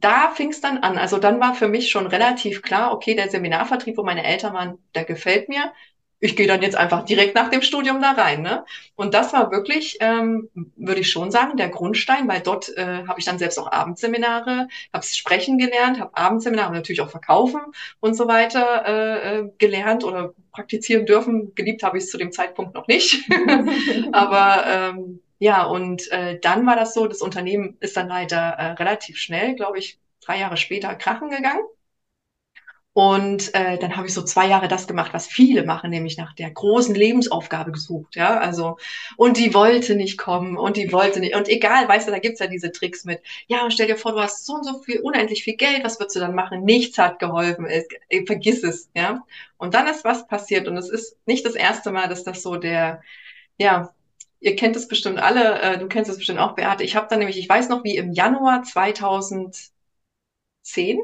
da 0.00 0.30
fing 0.30 0.50
es 0.50 0.60
dann 0.60 0.78
an. 0.78 0.98
Also 0.98 1.18
dann 1.18 1.40
war 1.40 1.54
für 1.54 1.68
mich 1.68 1.90
schon 1.90 2.06
relativ 2.06 2.62
klar, 2.62 2.92
okay, 2.92 3.14
der 3.14 3.30
Seminarvertrieb, 3.30 3.96
wo 3.96 4.02
meine 4.02 4.24
Eltern 4.24 4.54
waren, 4.54 4.78
der 4.94 5.04
gefällt 5.04 5.48
mir. 5.48 5.72
Ich 6.18 6.34
gehe 6.34 6.46
dann 6.46 6.62
jetzt 6.62 6.76
einfach 6.76 7.04
direkt 7.04 7.34
nach 7.34 7.50
dem 7.50 7.60
Studium 7.60 8.00
da 8.00 8.12
rein. 8.12 8.40
Ne? 8.40 8.64
Und 8.94 9.12
das 9.12 9.34
war 9.34 9.50
wirklich, 9.50 9.98
ähm, 10.00 10.48
würde 10.76 11.02
ich 11.02 11.10
schon 11.10 11.30
sagen, 11.30 11.58
der 11.58 11.68
Grundstein, 11.68 12.26
weil 12.26 12.40
dort 12.40 12.74
äh, 12.76 13.04
habe 13.06 13.18
ich 13.18 13.26
dann 13.26 13.38
selbst 13.38 13.58
auch 13.58 13.70
Abendseminare, 13.70 14.68
habe 14.94 15.04
Sprechen 15.04 15.58
gelernt, 15.58 16.00
habe 16.00 16.16
Abendseminare 16.16 16.72
natürlich 16.72 17.02
auch 17.02 17.10
Verkaufen 17.10 17.60
und 18.00 18.14
so 18.14 18.28
weiter 18.28 18.86
äh, 18.86 19.40
äh 19.40 19.50
gelernt 19.58 20.04
oder 20.04 20.32
praktizieren 20.52 21.04
dürfen. 21.04 21.54
Geliebt 21.54 21.82
habe 21.82 21.98
ich 21.98 22.04
es 22.04 22.10
zu 22.10 22.16
dem 22.16 22.32
Zeitpunkt 22.32 22.74
noch 22.74 22.86
nicht. 22.86 23.22
Aber 24.12 24.64
ähm, 24.66 25.20
ja, 25.38 25.64
und 25.64 26.10
äh, 26.12 26.38
dann 26.40 26.66
war 26.66 26.76
das 26.76 26.94
so, 26.94 27.06
das 27.06 27.20
Unternehmen 27.22 27.76
ist 27.80 27.96
dann 27.96 28.08
leider 28.08 28.38
äh, 28.38 28.72
relativ 28.72 29.18
schnell, 29.18 29.54
glaube 29.54 29.78
ich, 29.78 29.98
drei 30.20 30.38
Jahre 30.40 30.56
später 30.56 30.94
krachen 30.94 31.30
gegangen. 31.30 31.62
Und 32.92 33.52
äh, 33.54 33.76
dann 33.78 33.94
habe 33.98 34.06
ich 34.06 34.14
so 34.14 34.22
zwei 34.22 34.46
Jahre 34.48 34.68
das 34.68 34.86
gemacht, 34.86 35.12
was 35.12 35.26
viele 35.26 35.64
machen, 35.64 35.90
nämlich 35.90 36.16
nach 36.16 36.34
der 36.34 36.50
großen 36.50 36.94
Lebensaufgabe 36.94 37.70
gesucht. 37.70 38.16
Ja, 38.16 38.38
also, 38.38 38.78
und 39.18 39.36
die 39.36 39.52
wollte 39.52 39.96
nicht 39.96 40.16
kommen 40.16 40.56
und 40.56 40.78
die 40.78 40.90
wollte 40.92 41.20
nicht. 41.20 41.36
Und 41.36 41.46
egal, 41.50 41.86
weißt 41.86 42.08
du, 42.08 42.12
da 42.12 42.18
gibt's 42.20 42.40
ja 42.40 42.46
diese 42.46 42.72
Tricks 42.72 43.04
mit, 43.04 43.20
ja, 43.48 43.70
stell 43.70 43.86
dir 43.88 43.98
vor, 43.98 44.12
du 44.12 44.20
hast 44.20 44.46
so 44.46 44.54
und 44.54 44.64
so 44.64 44.78
viel, 44.82 45.00
unendlich 45.00 45.44
viel 45.44 45.56
Geld, 45.56 45.84
was 45.84 46.00
würdest 46.00 46.16
du 46.16 46.20
dann 46.20 46.34
machen? 46.34 46.64
Nichts 46.64 46.96
hat 46.96 47.18
geholfen, 47.18 47.66
es, 47.66 47.84
äh, 48.08 48.24
vergiss 48.24 48.62
es, 48.64 48.88
ja. 48.94 49.22
Und 49.58 49.74
dann 49.74 49.86
ist 49.88 50.04
was 50.04 50.26
passiert 50.26 50.66
und 50.66 50.78
es 50.78 50.88
ist 50.88 51.18
nicht 51.26 51.44
das 51.44 51.54
erste 51.54 51.90
Mal, 51.92 52.08
dass 52.08 52.24
das 52.24 52.42
so 52.42 52.56
der, 52.56 53.02
ja, 53.58 53.94
ihr 54.46 54.56
kennt 54.56 54.76
es 54.76 54.88
bestimmt 54.88 55.18
alle, 55.18 55.60
äh, 55.60 55.78
du 55.78 55.88
kennst 55.88 56.10
es 56.10 56.18
bestimmt 56.18 56.38
auch, 56.38 56.54
Beate. 56.54 56.84
Ich 56.84 56.94
habe 56.96 57.08
dann 57.10 57.18
nämlich, 57.18 57.38
ich 57.38 57.48
weiß 57.48 57.68
noch, 57.68 57.82
wie 57.84 57.96
im 57.96 58.12
Januar 58.12 58.62
2010, 58.62 59.72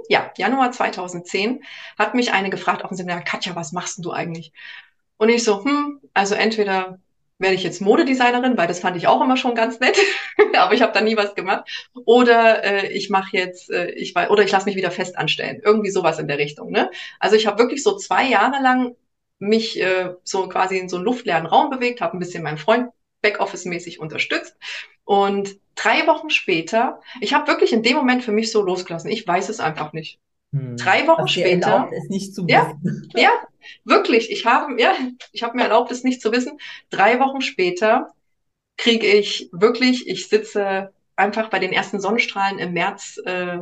ja, 0.08 0.32
Januar 0.36 0.70
2010, 0.70 1.62
hat 1.98 2.14
mich 2.14 2.32
eine 2.32 2.50
gefragt 2.50 2.84
auf 2.84 2.90
dem 2.90 2.96
Seminar, 2.96 3.22
Katja, 3.22 3.56
was 3.56 3.72
machst 3.72 3.98
denn 3.98 4.04
du 4.04 4.12
eigentlich? 4.12 4.52
Und 5.16 5.28
ich 5.28 5.44
so, 5.44 5.64
hm, 5.64 6.00
also 6.14 6.34
entweder 6.36 7.00
werde 7.38 7.56
ich 7.56 7.64
jetzt 7.64 7.80
Modedesignerin, 7.80 8.56
weil 8.56 8.68
das 8.68 8.78
fand 8.80 8.96
ich 8.96 9.08
auch 9.08 9.20
immer 9.20 9.36
schon 9.36 9.56
ganz 9.56 9.80
nett, 9.80 9.98
aber 10.56 10.74
ich 10.74 10.82
habe 10.82 10.92
da 10.92 11.00
nie 11.00 11.16
was 11.16 11.34
gemacht. 11.34 11.68
Oder 12.04 12.64
äh, 12.64 12.92
ich 12.92 13.10
mache 13.10 13.36
jetzt, 13.36 13.70
äh, 13.70 13.90
ich 13.90 14.16
oder 14.16 14.44
ich 14.44 14.52
lasse 14.52 14.66
mich 14.66 14.76
wieder 14.76 14.92
fest 14.92 15.18
anstellen. 15.18 15.60
Irgendwie 15.64 15.90
sowas 15.90 16.20
in 16.20 16.28
der 16.28 16.38
Richtung. 16.38 16.70
Ne? 16.70 16.90
Also 17.18 17.34
ich 17.36 17.46
habe 17.48 17.58
wirklich 17.58 17.82
so 17.82 17.96
zwei 17.96 18.28
Jahre 18.28 18.62
lang 18.62 18.94
mich 19.40 19.80
äh, 19.80 20.14
so 20.22 20.48
quasi 20.48 20.78
in 20.78 20.88
so 20.88 20.96
einen 20.96 21.04
luftleeren 21.04 21.46
Raum 21.46 21.70
bewegt, 21.70 22.00
habe 22.00 22.16
ein 22.16 22.20
bisschen 22.20 22.44
meinen 22.44 22.58
Freund 22.58 22.90
Backoffice-mäßig 23.22 23.98
unterstützt. 23.98 24.56
Und 25.04 25.56
drei 25.74 26.06
Wochen 26.06 26.30
später, 26.30 27.00
ich 27.20 27.34
habe 27.34 27.46
wirklich 27.48 27.72
in 27.72 27.82
dem 27.82 27.96
Moment 27.96 28.22
für 28.22 28.32
mich 28.32 28.52
so 28.52 28.62
losgelassen. 28.62 29.10
Ich 29.10 29.26
weiß 29.26 29.48
es 29.48 29.60
einfach 29.60 29.92
nicht. 29.92 30.18
Hm. 30.52 30.76
Drei 30.76 31.06
Wochen 31.06 31.22
also 31.22 31.32
später. 31.32 31.70
Erlaubt, 31.70 31.92
es 31.92 32.08
nicht 32.08 32.34
zu 32.34 32.46
wissen. 32.46 33.10
Ja, 33.14 33.20
ja 33.20 33.30
wirklich. 33.84 34.30
Ich 34.30 34.46
habe 34.46 34.80
ja, 34.80 34.94
ich 35.32 35.42
habe 35.42 35.56
mir 35.56 35.64
erlaubt, 35.64 35.90
es 35.90 36.04
nicht 36.04 36.20
zu 36.20 36.32
wissen. 36.32 36.58
Drei 36.90 37.18
Wochen 37.20 37.40
später 37.40 38.12
kriege 38.76 39.06
ich 39.06 39.48
wirklich, 39.52 40.08
ich 40.08 40.28
sitze 40.28 40.92
einfach 41.16 41.50
bei 41.50 41.58
den 41.58 41.72
ersten 41.72 42.00
Sonnenstrahlen 42.00 42.58
im 42.58 42.72
März. 42.72 43.20
Äh, 43.24 43.58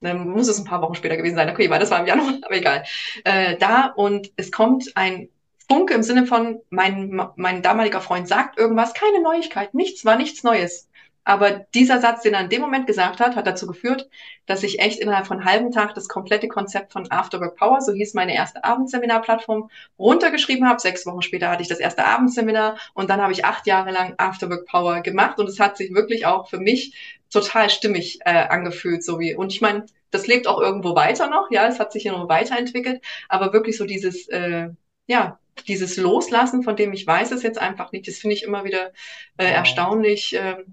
muss 0.00 0.48
es 0.48 0.58
ein 0.58 0.66
paar 0.66 0.82
Wochen 0.82 0.94
später 0.94 1.16
gewesen 1.16 1.36
sein. 1.36 1.48
Okay, 1.48 1.70
weil 1.70 1.80
das 1.80 1.90
war 1.90 2.00
im 2.00 2.06
Januar, 2.06 2.34
aber 2.42 2.56
egal. 2.56 2.84
Äh, 3.24 3.56
da 3.56 3.86
und 3.86 4.32
es 4.36 4.52
kommt 4.52 4.96
ein 4.96 5.28
Funke 5.68 5.94
im 5.94 6.02
Sinne 6.02 6.26
von, 6.26 6.60
mein, 6.70 7.20
mein 7.36 7.62
damaliger 7.62 8.00
Freund 8.00 8.28
sagt 8.28 8.58
irgendwas, 8.58 8.94
keine 8.94 9.22
Neuigkeit, 9.22 9.74
nichts 9.74 10.04
war 10.04 10.16
nichts 10.16 10.42
Neues. 10.42 10.88
Aber 11.26 11.66
dieser 11.74 12.00
Satz, 12.00 12.22
den 12.22 12.34
er 12.34 12.42
in 12.42 12.50
dem 12.50 12.60
Moment 12.60 12.86
gesagt 12.86 13.18
hat, 13.18 13.34
hat 13.34 13.46
dazu 13.46 13.66
geführt, 13.66 14.10
dass 14.44 14.62
ich 14.62 14.78
echt 14.78 15.00
innerhalb 15.00 15.26
von 15.26 15.38
einem 15.38 15.46
halben 15.46 15.70
Tag 15.70 15.94
das 15.94 16.08
komplette 16.08 16.48
Konzept 16.48 16.92
von 16.92 17.10
Afterwork 17.10 17.56
Power, 17.56 17.80
so 17.80 17.92
hieß 17.92 18.12
meine 18.12 18.34
erste 18.34 18.62
Abendseminarplattform, 18.62 19.70
runtergeschrieben 19.98 20.68
habe. 20.68 20.80
Sechs 20.80 21.06
Wochen 21.06 21.22
später 21.22 21.48
hatte 21.48 21.62
ich 21.62 21.68
das 21.68 21.80
erste 21.80 22.04
Abendseminar 22.04 22.76
und 22.92 23.08
dann 23.08 23.22
habe 23.22 23.32
ich 23.32 23.46
acht 23.46 23.66
Jahre 23.66 23.90
lang 23.90 24.14
Afterwork 24.18 24.66
Power 24.66 25.00
gemacht 25.00 25.38
und 25.38 25.48
es 25.48 25.58
hat 25.58 25.78
sich 25.78 25.94
wirklich 25.94 26.26
auch 26.26 26.50
für 26.50 26.58
mich 26.58 27.22
total 27.30 27.70
stimmig 27.70 28.20
äh, 28.26 28.46
angefühlt, 28.48 29.02
so 29.02 29.18
wie 29.18 29.34
und 29.34 29.50
ich 29.52 29.62
meine, 29.62 29.86
das 30.10 30.26
lebt 30.26 30.46
auch 30.46 30.60
irgendwo 30.60 30.94
weiter 30.94 31.28
noch, 31.28 31.50
ja, 31.50 31.66
es 31.66 31.80
hat 31.80 31.90
sich 31.92 32.04
ja 32.04 32.12
noch 32.12 32.28
weiterentwickelt, 32.28 33.02
aber 33.28 33.52
wirklich 33.52 33.76
so 33.78 33.86
dieses 33.86 34.28
äh, 34.28 34.68
ja, 35.06 35.38
dieses 35.68 35.96
Loslassen, 35.96 36.62
von 36.62 36.76
dem 36.76 36.92
ich 36.92 37.06
weiß 37.06 37.32
es 37.32 37.42
jetzt 37.42 37.58
einfach 37.58 37.92
nicht, 37.92 38.08
das 38.08 38.16
finde 38.16 38.34
ich 38.34 38.42
immer 38.42 38.64
wieder 38.64 38.92
äh, 39.36 39.46
erstaunlich. 39.46 40.34
Äh, 40.34 40.64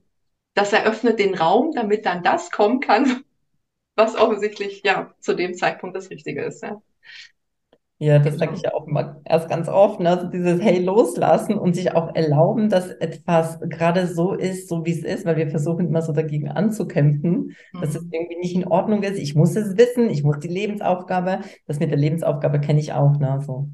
das 0.53 0.73
eröffnet 0.73 1.19
den 1.19 1.35
Raum, 1.35 1.71
damit 1.73 2.05
dann 2.05 2.23
das 2.23 2.51
kommen 2.51 2.79
kann, 2.81 3.23
was 3.95 4.15
offensichtlich 4.15 4.81
ja 4.83 5.13
zu 5.19 5.33
dem 5.33 5.53
Zeitpunkt 5.53 5.95
das 5.95 6.09
Richtige 6.09 6.43
ist. 6.43 6.63
Ja. 6.63 6.81
Ja, 8.03 8.17
das 8.17 8.39
sage 8.39 8.55
ich 8.55 8.63
ja 8.63 8.73
auch 8.73 8.87
immer 8.87 9.21
erst 9.25 9.47
ganz 9.47 9.69
oft, 9.69 9.99
ne? 9.99 10.09
also 10.09 10.25
dieses 10.25 10.59
Hey 10.59 10.79
loslassen 10.79 11.53
und 11.53 11.75
sich 11.75 11.93
auch 11.93 12.15
erlauben, 12.15 12.67
dass 12.67 12.89
etwas 12.89 13.59
gerade 13.59 14.07
so 14.07 14.33
ist, 14.33 14.69
so 14.69 14.83
wie 14.87 14.91
es 14.91 15.03
ist, 15.03 15.23
weil 15.23 15.37
wir 15.37 15.51
versuchen 15.51 15.85
immer 15.85 16.01
so 16.01 16.11
dagegen 16.11 16.49
anzukämpfen, 16.49 17.55
mhm. 17.73 17.79
dass 17.79 17.93
es 17.93 18.01
mhm. 18.01 18.09
irgendwie 18.11 18.37
nicht 18.37 18.55
in 18.55 18.67
Ordnung 18.67 19.03
ist. 19.03 19.19
Ich 19.19 19.35
muss 19.35 19.55
es 19.55 19.77
wissen, 19.77 20.09
ich 20.09 20.23
muss 20.23 20.39
die 20.39 20.47
Lebensaufgabe, 20.47 21.41
das 21.67 21.79
mit 21.79 21.91
der 21.91 21.99
Lebensaufgabe 21.99 22.59
kenne 22.59 22.79
ich 22.79 22.91
auch, 22.91 23.19
ne? 23.19 23.39
So. 23.45 23.69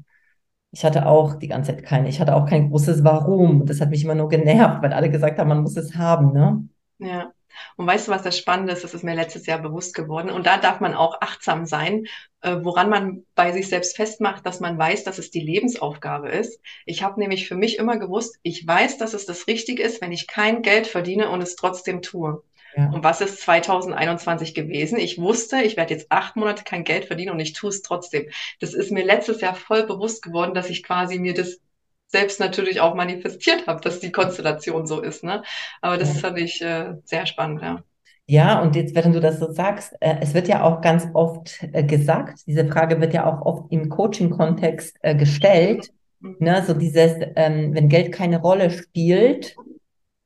Ich 0.70 0.84
hatte 0.84 1.06
auch 1.06 1.34
die 1.36 1.48
ganze 1.48 1.72
Zeit 1.72 1.84
keine. 1.84 2.08
Ich 2.08 2.20
hatte 2.20 2.34
auch 2.34 2.46
kein 2.46 2.68
großes 2.70 3.02
Warum. 3.04 3.66
Das 3.66 3.80
hat 3.80 3.90
mich 3.90 4.04
immer 4.04 4.14
nur 4.14 4.28
genervt, 4.28 4.82
weil 4.82 4.92
alle 4.92 5.10
gesagt 5.10 5.38
haben, 5.38 5.48
man 5.48 5.62
muss 5.62 5.76
es 5.76 5.94
haben, 5.96 6.32
ne? 6.32 6.68
Ja. 6.98 7.32
Und 7.76 7.86
weißt 7.86 8.08
du, 8.08 8.12
was 8.12 8.22
das 8.22 8.38
Spannende 8.38 8.72
ist? 8.72 8.84
Das 8.84 8.94
ist 8.94 9.02
mir 9.02 9.14
letztes 9.14 9.46
Jahr 9.46 9.60
bewusst 9.60 9.94
geworden. 9.94 10.30
Und 10.30 10.46
da 10.46 10.58
darf 10.58 10.80
man 10.80 10.94
auch 10.94 11.20
achtsam 11.20 11.66
sein, 11.66 12.06
äh, 12.40 12.56
woran 12.62 12.90
man 12.90 13.24
bei 13.34 13.52
sich 13.52 13.68
selbst 13.68 13.96
festmacht, 13.96 14.46
dass 14.46 14.60
man 14.60 14.78
weiß, 14.78 15.04
dass 15.04 15.18
es 15.18 15.30
die 15.30 15.40
Lebensaufgabe 15.40 16.28
ist. 16.28 16.60
Ich 16.86 17.02
habe 17.02 17.18
nämlich 17.18 17.48
für 17.48 17.56
mich 17.56 17.78
immer 17.78 17.98
gewusst, 17.98 18.38
ich 18.42 18.66
weiß, 18.66 18.98
dass 18.98 19.14
es 19.14 19.26
das 19.26 19.46
Richtige 19.46 19.82
ist, 19.82 20.00
wenn 20.00 20.12
ich 20.12 20.28
kein 20.28 20.62
Geld 20.62 20.86
verdiene 20.86 21.30
und 21.30 21.42
es 21.42 21.56
trotzdem 21.56 22.02
tue. 22.02 22.42
Ja. 22.76 22.90
Und 22.90 23.02
was 23.02 23.20
ist 23.20 23.40
2021 23.40 24.54
gewesen? 24.54 24.98
Ich 24.98 25.18
wusste, 25.18 25.62
ich 25.62 25.76
werde 25.76 25.94
jetzt 25.94 26.06
acht 26.10 26.36
Monate 26.36 26.64
kein 26.64 26.84
Geld 26.84 27.06
verdienen 27.06 27.32
und 27.32 27.40
ich 27.40 27.52
tue 27.52 27.70
es 27.70 27.82
trotzdem. 27.82 28.26
Das 28.60 28.74
ist 28.74 28.92
mir 28.92 29.04
letztes 29.04 29.40
Jahr 29.40 29.54
voll 29.54 29.84
bewusst 29.86 30.22
geworden, 30.22 30.54
dass 30.54 30.70
ich 30.70 30.82
quasi 30.82 31.18
mir 31.18 31.34
das 31.34 31.60
selbst 32.08 32.40
natürlich 32.40 32.80
auch 32.80 32.94
manifestiert 32.94 33.66
habe, 33.66 33.80
dass 33.80 34.00
die 34.00 34.12
Konstellation 34.12 34.86
so 34.86 35.00
ist. 35.00 35.24
Ne? 35.24 35.42
Aber 35.80 35.98
das 35.98 36.14
ja. 36.14 36.20
fand 36.20 36.38
ich 36.38 36.62
äh, 36.62 36.94
sehr 37.04 37.26
spannend, 37.26 37.62
ja. 37.62 37.82
Ja, 38.30 38.60
und 38.60 38.76
jetzt, 38.76 38.94
wenn 38.94 39.12
du 39.14 39.20
das 39.20 39.38
so 39.40 39.50
sagst, 39.50 39.94
äh, 40.00 40.16
es 40.20 40.34
wird 40.34 40.48
ja 40.48 40.62
auch 40.62 40.82
ganz 40.82 41.06
oft 41.14 41.66
äh, 41.72 41.82
gesagt, 41.82 42.40
diese 42.46 42.66
Frage 42.66 43.00
wird 43.00 43.14
ja 43.14 43.24
auch 43.24 43.40
oft 43.40 43.72
im 43.72 43.88
Coaching-Kontext 43.88 44.98
äh, 45.00 45.14
gestellt, 45.14 45.90
mhm. 46.20 46.36
ne? 46.38 46.62
so 46.66 46.74
dieses, 46.74 47.12
ähm, 47.36 47.74
wenn 47.74 47.88
Geld 47.88 48.12
keine 48.12 48.42
Rolle 48.42 48.68
spielt, 48.70 49.56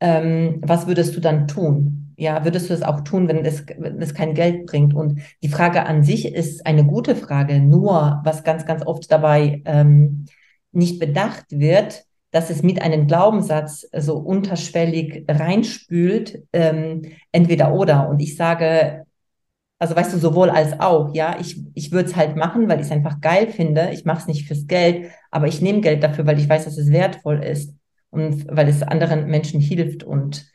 ähm, 0.01 0.61
was 0.63 0.89
würdest 0.89 1.15
du 1.15 1.21
dann 1.21 1.47
tun? 1.47 2.02
Ja, 2.17 2.45
würdest 2.45 2.71
du 2.71 2.75
es 2.75 2.83
auch 2.83 3.01
tun, 3.01 3.29
wenn 3.29 3.45
es, 3.45 3.65
wenn 3.79 4.01
es 4.01 4.15
kein 4.15 4.35
Geld 4.35 4.67
bringt? 4.67 4.95
Und 4.95 5.21
die 5.43 5.49
Frage 5.49 5.87
an 5.87 6.03
sich 6.03 6.27
ist 6.27 6.67
eine 6.67 6.85
gute 6.85 7.17
Frage, 7.17 7.61
nur 7.61 8.21
was 8.25 8.45
ganz, 8.45 8.67
ganz 8.67 8.85
oft 8.87 9.11
dabei 9.11 9.63
ähm, 9.65 10.27
nicht 10.73 10.99
bedacht 10.99 11.47
wird, 11.51 12.05
dass 12.31 12.51
es 12.51 12.63
mit 12.63 12.81
einem 12.81 13.07
Glaubenssatz 13.07 13.87
so 13.97 14.17
unterschwellig 14.17 15.25
reinspült, 15.29 16.43
ähm, 16.53 17.03
entweder 17.31 17.75
oder. 17.75 18.09
Und 18.09 18.21
ich 18.21 18.37
sage, 18.37 19.05
also 19.79 19.97
weißt 19.97 20.15
du, 20.15 20.19
sowohl 20.19 20.49
als 20.49 20.79
auch, 20.81 21.13
ja, 21.15 21.39
ich, 21.41 21.61
ich 21.75 21.91
würde 21.93 22.09
es 22.09 22.17
halt 22.17 22.37
machen, 22.37 22.69
weil 22.69 22.79
ich 22.79 22.87
es 22.87 22.93
einfach 22.93 23.21
geil 23.21 23.49
finde. 23.49 23.91
Ich 23.93 24.05
mache 24.05 24.21
es 24.21 24.27
nicht 24.29 24.47
fürs 24.47 24.67
Geld, 24.67 25.11
aber 25.31 25.49
ich 25.49 25.61
nehme 25.61 25.81
Geld 25.81 26.03
dafür, 26.03 26.25
weil 26.27 26.39
ich 26.39 26.49
weiß, 26.49 26.65
dass 26.65 26.79
es 26.79 26.91
wertvoll 26.93 27.43
ist 27.43 27.75
und 28.11 28.47
weil 28.49 28.69
es 28.69 28.83
anderen 28.83 29.27
Menschen 29.27 29.61
hilft 29.61 30.05
und 30.05 30.47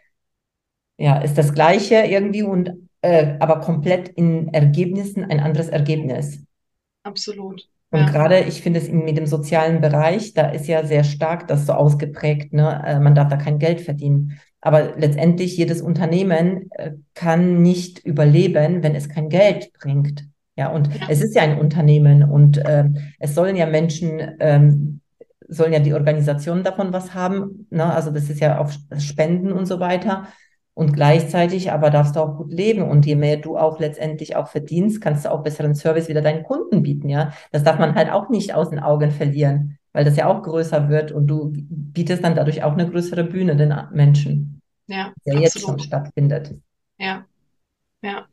ja, 0.98 1.18
ist 1.20 1.38
das 1.38 1.54
Gleiche 1.54 1.96
irgendwie 1.96 2.44
und 2.44 2.74
äh, 3.02 3.36
aber 3.40 3.60
komplett 3.60 4.10
in 4.10 4.54
Ergebnissen 4.54 5.24
ein 5.24 5.40
anderes 5.40 5.70
Ergebnis. 5.70 6.44
Absolut. 7.04 7.70
Und 7.90 8.00
ja. 8.02 8.10
gerade, 8.10 8.40
ich 8.42 8.62
finde 8.62 8.80
es 8.80 8.88
in, 8.88 9.06
mit 9.06 9.18
dem 9.18 9.28
sozialen 9.28 9.80
Bereich, 9.80 10.34
da 10.34 10.50
ist 10.50 10.68
ja 10.68 10.86
sehr 10.86 11.04
stark 11.04 11.48
das 11.48 11.66
so 11.66 11.74
ausgeprägt, 11.74 12.52
ne? 12.52 12.84
Äh, 12.86 13.00
man 13.00 13.16
darf 13.16 13.30
da 13.30 13.38
kein 13.38 13.60
Geld 13.60 13.82
verdienen. 13.82 14.40
Aber 14.60 14.98
letztendlich, 14.98 15.56
jedes 15.56 15.82
Unternehmen 15.82 16.70
äh, 16.72 16.94
kann 17.14 17.62
nicht 17.62 18.00
überleben, 18.00 18.84
wenn 18.84 18.96
es 18.96 19.08
kein 19.08 19.30
Geld 19.30 19.72
bringt. 19.74 20.26
Ja, 20.58 20.70
und 20.70 20.88
ja. 20.88 21.06
es 21.08 21.22
ist 21.22 21.36
ja 21.36 21.44
ein 21.44 21.60
Unternehmen 21.60 22.24
und 22.24 22.58
äh, 22.58 22.86
es 23.20 23.36
sollen 23.36 23.56
ja 23.56 23.68
Menschen, 23.68 24.36
ähm, 24.40 25.02
sollen 25.48 25.72
ja 25.72 25.80
die 25.80 25.94
Organisationen 25.94 26.64
davon 26.64 26.92
was 26.92 27.14
haben. 27.14 27.68
Ne? 27.70 27.86
Also 27.86 28.10
das 28.12 28.30
ist 28.30 28.42
ja 28.42 28.58
auf 28.58 28.76
Spenden 28.98 29.54
und 29.54 29.68
so 29.68 29.80
weiter. 29.80 30.28
Und 30.78 30.94
gleichzeitig 30.94 31.72
aber 31.72 31.90
darfst 31.90 32.16
du 32.16 32.20
auch 32.20 32.38
gut 32.38 32.54
leben. 32.54 32.84
Und 32.84 33.08
je 33.08 33.16
mehr 33.16 33.38
du 33.38 33.58
auch 33.58 33.80
letztendlich 33.80 34.36
auch 34.36 34.48
verdienst, 34.48 35.02
kannst 35.02 35.26
du 35.26 35.32
auch 35.32 35.42
besseren 35.42 35.74
Service 35.74 36.08
wieder 36.08 36.22
deinen 36.22 36.44
Kunden 36.44 36.84
bieten. 36.84 37.10
Ja, 37.10 37.34
das 37.52 37.64
darf 37.64 37.80
man 37.80 37.96
halt 37.96 38.12
auch 38.12 38.30
nicht 38.30 38.54
aus 38.54 38.70
den 38.70 38.78
Augen 38.78 39.10
verlieren, 39.10 39.80
weil 39.92 40.06
das 40.06 40.18
ja 40.18 40.28
auch 40.28 40.44
größer 40.44 40.88
wird 40.88 41.12
und 41.12 41.26
du 41.26 41.52
bietest 41.52 42.24
dann 42.24 42.36
dadurch 42.36 42.62
auch 42.62 42.74
eine 42.74 42.88
größere 42.88 43.24
Bühne 43.24 43.56
den 43.56 43.74
Menschen. 43.92 44.62
Ja, 44.86 45.14
der 45.26 45.38
absolut. 45.38 45.42
jetzt 45.42 45.60
schon 45.62 45.80
stattfindet. 45.80 46.54
Ja, 47.00 47.26
ja. 48.04 48.28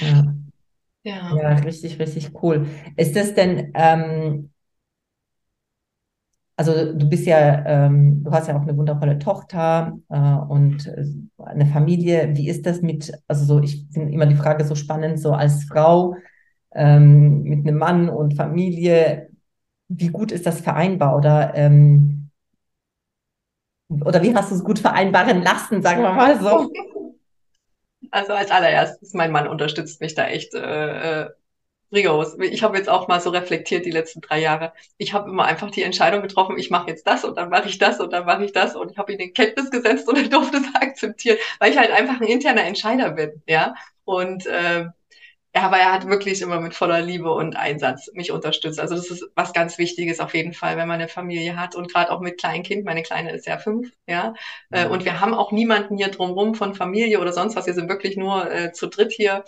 Ja. 0.00 0.34
Ja. 1.04 1.36
ja, 1.36 1.48
richtig, 1.58 2.00
richtig 2.00 2.42
cool. 2.42 2.66
Ist 2.96 3.14
das 3.14 3.34
denn, 3.34 3.70
ähm, 3.74 4.50
also 6.60 6.92
du 6.92 7.08
bist 7.08 7.24
ja, 7.24 7.64
ähm, 7.64 8.22
du 8.22 8.30
hast 8.32 8.46
ja 8.46 8.54
auch 8.54 8.60
eine 8.60 8.76
wundervolle 8.76 9.18
Tochter 9.18 9.98
äh, 10.10 10.18
und 10.18 10.86
äh, 10.88 11.06
eine 11.42 11.64
Familie. 11.64 12.32
Wie 12.34 12.50
ist 12.50 12.66
das 12.66 12.82
mit, 12.82 13.10
also 13.28 13.46
so, 13.46 13.62
ich 13.62 13.86
finde 13.90 14.12
immer 14.12 14.26
die 14.26 14.36
Frage 14.36 14.66
so 14.66 14.74
spannend, 14.74 15.18
so 15.18 15.32
als 15.32 15.64
Frau 15.64 16.16
ähm, 16.74 17.44
mit 17.44 17.66
einem 17.66 17.78
Mann 17.78 18.10
und 18.10 18.36
Familie, 18.36 19.30
wie 19.88 20.08
gut 20.08 20.32
ist 20.32 20.44
das 20.44 20.60
vereinbar 20.60 21.16
oder 21.16 21.54
ähm, 21.54 22.28
oder 24.04 24.22
wie 24.22 24.34
hast 24.34 24.50
du 24.50 24.56
es 24.56 24.62
gut 24.62 24.80
vereinbaren 24.80 25.42
lassen, 25.42 25.80
sagen 25.80 26.02
wir 26.02 26.12
mal 26.12 26.38
so? 26.38 26.70
Also 28.12 28.32
als 28.32 28.50
allererstes, 28.50 29.14
mein 29.14 29.30
Mann 29.30 29.46
unterstützt 29.46 30.00
mich 30.00 30.14
da 30.14 30.26
echt 30.26 30.52
äh, 30.54 31.22
äh 31.22 31.30
rigoros. 31.92 32.36
Ich 32.40 32.62
habe 32.62 32.76
jetzt 32.76 32.88
auch 32.88 33.08
mal 33.08 33.20
so 33.20 33.30
reflektiert 33.30 33.84
die 33.84 33.90
letzten 33.90 34.20
drei 34.20 34.40
Jahre. 34.40 34.72
Ich 34.96 35.12
habe 35.12 35.30
immer 35.30 35.44
einfach 35.44 35.70
die 35.70 35.82
Entscheidung 35.82 36.22
getroffen, 36.22 36.58
ich 36.58 36.70
mache 36.70 36.88
jetzt 36.88 37.06
das 37.06 37.24
und 37.24 37.36
dann 37.36 37.50
mache 37.50 37.68
ich 37.68 37.78
das 37.78 38.00
und 38.00 38.12
dann 38.12 38.26
mache 38.26 38.44
ich 38.44 38.52
das 38.52 38.76
und 38.76 38.90
ich 38.90 38.98
habe 38.98 39.12
ihn 39.12 39.18
in 39.18 39.32
Kenntnis 39.34 39.70
gesetzt 39.70 40.08
und 40.08 40.16
er 40.16 40.28
durfte 40.28 40.58
es 40.58 40.74
akzeptieren, 40.74 41.38
weil 41.58 41.72
ich 41.72 41.78
halt 41.78 41.90
einfach 41.90 42.20
ein 42.20 42.26
interner 42.26 42.64
Entscheider 42.64 43.10
bin, 43.10 43.42
ja. 43.46 43.74
Und 44.04 44.46
äh, 44.46 44.86
ja, 45.54 45.62
aber 45.62 45.78
er 45.78 45.92
hat 45.92 46.06
wirklich 46.06 46.42
immer 46.42 46.60
mit 46.60 46.74
voller 46.74 47.00
Liebe 47.00 47.32
und 47.32 47.56
Einsatz 47.56 48.08
mich 48.14 48.30
unterstützt. 48.30 48.78
Also 48.78 48.94
das 48.94 49.10
ist 49.10 49.28
was 49.34 49.52
ganz 49.52 49.78
Wichtiges 49.78 50.20
auf 50.20 50.32
jeden 50.32 50.52
Fall, 50.52 50.76
wenn 50.76 50.86
man 50.86 51.00
eine 51.00 51.08
Familie 51.08 51.58
hat 51.58 51.74
und 51.74 51.92
gerade 51.92 52.12
auch 52.12 52.20
mit 52.20 52.38
kleinen 52.38 52.62
Kind. 52.62 52.84
Meine 52.84 53.02
Kleine 53.02 53.32
ist 53.32 53.46
ja 53.48 53.58
fünf, 53.58 53.90
ja. 54.06 54.34
Mhm. 54.70 54.92
Und 54.92 55.04
wir 55.04 55.20
haben 55.20 55.34
auch 55.34 55.50
niemanden 55.50 55.96
hier 55.96 56.08
drumherum 56.08 56.54
von 56.54 56.74
Familie 56.76 57.20
oder 57.20 57.32
sonst 57.32 57.56
was. 57.56 57.66
Wir 57.66 57.74
sind 57.74 57.88
wirklich 57.88 58.16
nur 58.16 58.48
äh, 58.48 58.72
zu 58.72 58.86
dritt 58.86 59.10
hier. 59.12 59.44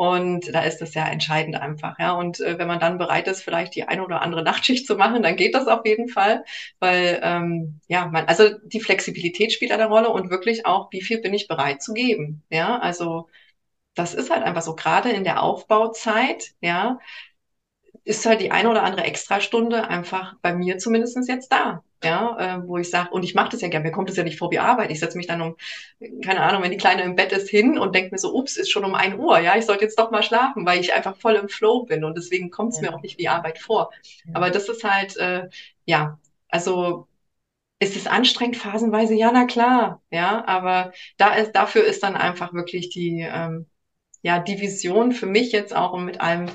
Und 0.00 0.54
da 0.54 0.62
ist 0.62 0.78
das 0.78 0.94
ja 0.94 1.06
entscheidend 1.06 1.56
einfach, 1.56 1.98
ja. 1.98 2.12
Und 2.12 2.40
äh, 2.40 2.58
wenn 2.58 2.66
man 2.66 2.80
dann 2.80 2.96
bereit 2.96 3.28
ist, 3.28 3.42
vielleicht 3.42 3.74
die 3.74 3.86
eine 3.86 4.02
oder 4.02 4.22
andere 4.22 4.42
Nachtschicht 4.44 4.86
zu 4.86 4.96
machen, 4.96 5.22
dann 5.22 5.36
geht 5.36 5.54
das 5.54 5.66
auf 5.68 5.84
jeden 5.84 6.08
Fall, 6.08 6.42
weil 6.78 7.20
ähm, 7.22 7.80
ja, 7.86 8.06
man, 8.06 8.24
also 8.26 8.48
die 8.64 8.80
Flexibilität 8.80 9.52
spielt 9.52 9.72
eine 9.72 9.88
Rolle 9.88 10.08
und 10.08 10.30
wirklich 10.30 10.64
auch, 10.64 10.90
wie 10.90 11.02
viel 11.02 11.20
bin 11.20 11.34
ich 11.34 11.48
bereit 11.48 11.82
zu 11.82 11.92
geben, 11.92 12.42
ja. 12.48 12.78
Also 12.78 13.28
das 13.94 14.14
ist 14.14 14.30
halt 14.30 14.44
einfach 14.44 14.62
so, 14.62 14.74
gerade 14.76 15.10
in 15.10 15.24
der 15.24 15.42
Aufbauzeit, 15.42 16.52
ja, 16.62 16.98
ist 18.04 18.26
halt 18.26 18.40
die 18.40 18.50
eine 18.50 18.70
oder 18.70 18.82
andere 18.82 19.04
Extrastunde 19.04 19.88
einfach 19.88 20.34
bei 20.42 20.52
mir 20.54 20.78
zumindest 20.78 21.16
jetzt 21.28 21.50
da 21.52 21.82
ja, 22.02 22.56
äh, 22.56 22.66
wo 22.66 22.78
ich 22.78 22.90
sage, 22.90 23.10
und 23.10 23.22
ich 23.22 23.34
mache 23.34 23.50
das 23.50 23.60
ja 23.60 23.68
gerne, 23.68 23.84
mir 23.84 23.92
kommt 23.92 24.08
das 24.08 24.16
ja 24.16 24.24
nicht 24.24 24.38
vor 24.38 24.50
wie 24.50 24.58
Arbeit. 24.58 24.90
Ich 24.90 25.00
setze 25.00 25.16
mich 25.16 25.26
dann 25.26 25.40
um, 25.42 25.56
keine 26.24 26.40
Ahnung, 26.40 26.62
wenn 26.62 26.70
die 26.70 26.76
Kleine 26.76 27.02
im 27.02 27.16
Bett 27.16 27.32
ist, 27.32 27.50
hin 27.50 27.78
und 27.78 27.94
denke 27.94 28.12
mir 28.12 28.18
so, 28.18 28.34
ups, 28.34 28.56
ist 28.56 28.70
schon 28.70 28.84
um 28.84 28.94
ein 28.94 29.18
Uhr, 29.18 29.38
ja, 29.40 29.56
ich 29.56 29.66
sollte 29.66 29.84
jetzt 29.84 29.98
doch 29.98 30.10
mal 30.10 30.22
schlafen, 30.22 30.64
weil 30.66 30.80
ich 30.80 30.94
einfach 30.94 31.16
voll 31.16 31.34
im 31.34 31.48
Flow 31.48 31.84
bin 31.84 32.04
und 32.04 32.16
deswegen 32.16 32.50
kommt 32.50 32.72
es 32.72 32.80
ja. 32.80 32.90
mir 32.90 32.96
auch 32.96 33.02
nicht 33.02 33.18
wie 33.18 33.28
Arbeit 33.28 33.58
vor. 33.58 33.90
Ja. 34.24 34.34
Aber 34.34 34.50
das 34.50 34.68
ist 34.68 34.84
halt, 34.84 35.16
äh, 35.18 35.48
ja, 35.84 36.18
also 36.48 37.06
ist 37.80 37.96
es 37.96 38.06
anstrengend 38.06 38.56
phasenweise? 38.58 39.14
Ja, 39.14 39.30
na 39.32 39.46
klar, 39.46 40.02
ja, 40.10 40.44
aber 40.46 40.92
da 41.16 41.34
ist, 41.34 41.52
dafür 41.52 41.84
ist 41.84 42.02
dann 42.02 42.16
einfach 42.16 42.52
wirklich 42.52 42.90
die, 42.90 43.20
ähm, 43.20 43.66
ja, 44.22 44.38
die 44.38 44.60
Vision 44.60 45.12
für 45.12 45.26
mich 45.26 45.52
jetzt 45.52 45.74
auch 45.74 45.92
und 45.92 46.04
mit 46.04 46.20
allem 46.20 46.46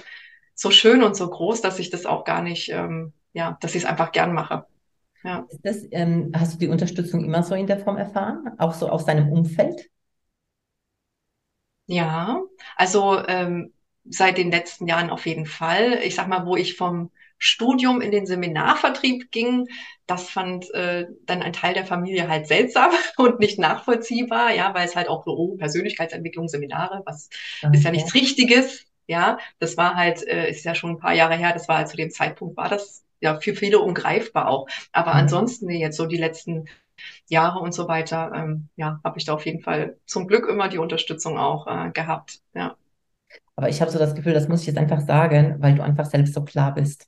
so 0.54 0.72
schön 0.72 1.04
und 1.04 1.16
so 1.16 1.30
groß, 1.30 1.62
dass 1.62 1.80
ich 1.80 1.90
das 1.90 2.06
auch 2.06 2.24
gar 2.24 2.42
nicht, 2.42 2.70
ähm, 2.70 3.14
ja, 3.34 3.58
dass 3.62 3.76
ich 3.76 3.84
es 3.84 3.90
einfach 3.90 4.12
gern 4.12 4.34
mache. 4.34 4.66
Ja. 5.26 5.48
Das, 5.64 5.78
ähm, 5.90 6.32
hast 6.36 6.54
du 6.54 6.60
die 6.60 6.68
Unterstützung 6.68 7.24
immer 7.24 7.42
so 7.42 7.56
in 7.56 7.66
der 7.66 7.80
Form 7.80 7.98
erfahren, 7.98 8.48
auch 8.60 8.74
so 8.76 8.90
aus 8.90 9.06
deinem 9.06 9.32
Umfeld? 9.32 9.90
Ja, 11.88 12.42
also 12.76 13.26
ähm, 13.28 13.74
seit 14.06 14.38
den 14.38 14.52
letzten 14.52 14.88
Jahren 14.88 15.10
auf 15.10 15.26
jeden 15.26 15.48
Fall. 15.48 16.00
Ich 16.04 16.14
sag 16.14 16.28
mal, 16.28 16.46
wo 16.46 16.56
ich 16.56 16.78
vom 16.78 17.10
Studium 17.40 18.02
in 18.02 18.12
den 18.12 18.28
Seminarvertrieb 18.28 19.32
ging, 19.32 19.68
das 20.06 20.30
fand 20.30 20.72
äh, 20.76 21.08
dann 21.26 21.42
ein 21.42 21.54
Teil 21.54 21.74
der 21.74 21.86
Familie 21.88 22.28
halt 22.28 22.48
seltsam 22.48 22.92
und 23.18 23.40
nicht 23.40 23.58
nachvollziehbar, 23.58 24.54
ja, 24.54 24.76
weil 24.76 24.86
es 24.86 24.96
halt 24.96 25.10
auch 25.10 25.26
oh, 25.26 25.56
Persönlichkeitsentwicklung, 25.58 26.48
Seminare, 26.48 27.02
was 27.06 27.30
okay. 27.64 27.76
ist 27.76 27.84
ja 27.84 27.92
nichts 27.92 28.14
Richtiges, 28.14 28.86
ja, 29.08 29.38
das 29.60 29.76
war 29.76 29.96
halt, 29.96 30.26
äh, 30.28 30.50
ist 30.50 30.66
ja 30.66 30.76
schon 30.76 30.92
ein 30.92 31.00
paar 31.00 31.14
Jahre 31.14 31.36
her, 31.36 31.54
das 31.54 31.68
war 31.68 31.78
halt 31.78 31.90
zu 31.90 31.98
dem 31.98 32.12
Zeitpunkt, 32.12 32.58
war 32.58 32.70
das 32.70 33.05
ja 33.22 33.40
für 33.40 33.56
viele 33.56 33.80
ungreifbar 33.80 34.48
auch. 34.48 34.68
Aber 34.92 35.12
mhm. 35.14 35.20
ansonsten 35.22 35.68
nee, 35.68 35.80
jetzt 35.80 35.98
so 35.98 36.06
die 36.06 36.18
letzten 36.18 36.66
Jahre 37.28 37.60
und 37.60 37.74
so 37.74 37.88
weiter, 37.88 38.32
ähm, 38.34 38.70
ja, 38.76 39.00
habe 39.04 39.18
ich 39.18 39.26
da 39.26 39.34
auf 39.34 39.46
jeden 39.46 39.62
Fall 39.62 39.98
zum 40.06 40.28
Glück 40.28 40.48
immer 40.48 40.70
die 40.70 40.78
Unterstützung 40.78 41.38
auch 41.38 41.68
äh, 41.68 41.92
gehabt. 41.92 42.42
Ja. 42.54 42.78
Aber 43.56 43.70
ich 43.70 43.82
habe 43.82 43.92
so 43.92 44.00
das 44.00 44.16
Gefühl, 44.16 44.34
das 44.34 44.48
muss 44.48 44.62
ich 44.62 44.68
jetzt 44.68 44.78
einfach 44.78 45.02
sagen, 45.02 45.56
weil 45.60 45.76
du 45.76 45.84
einfach 45.84 46.06
selbst 46.06 46.34
so 46.34 46.44
klar 46.44 46.74
bist. 46.74 47.08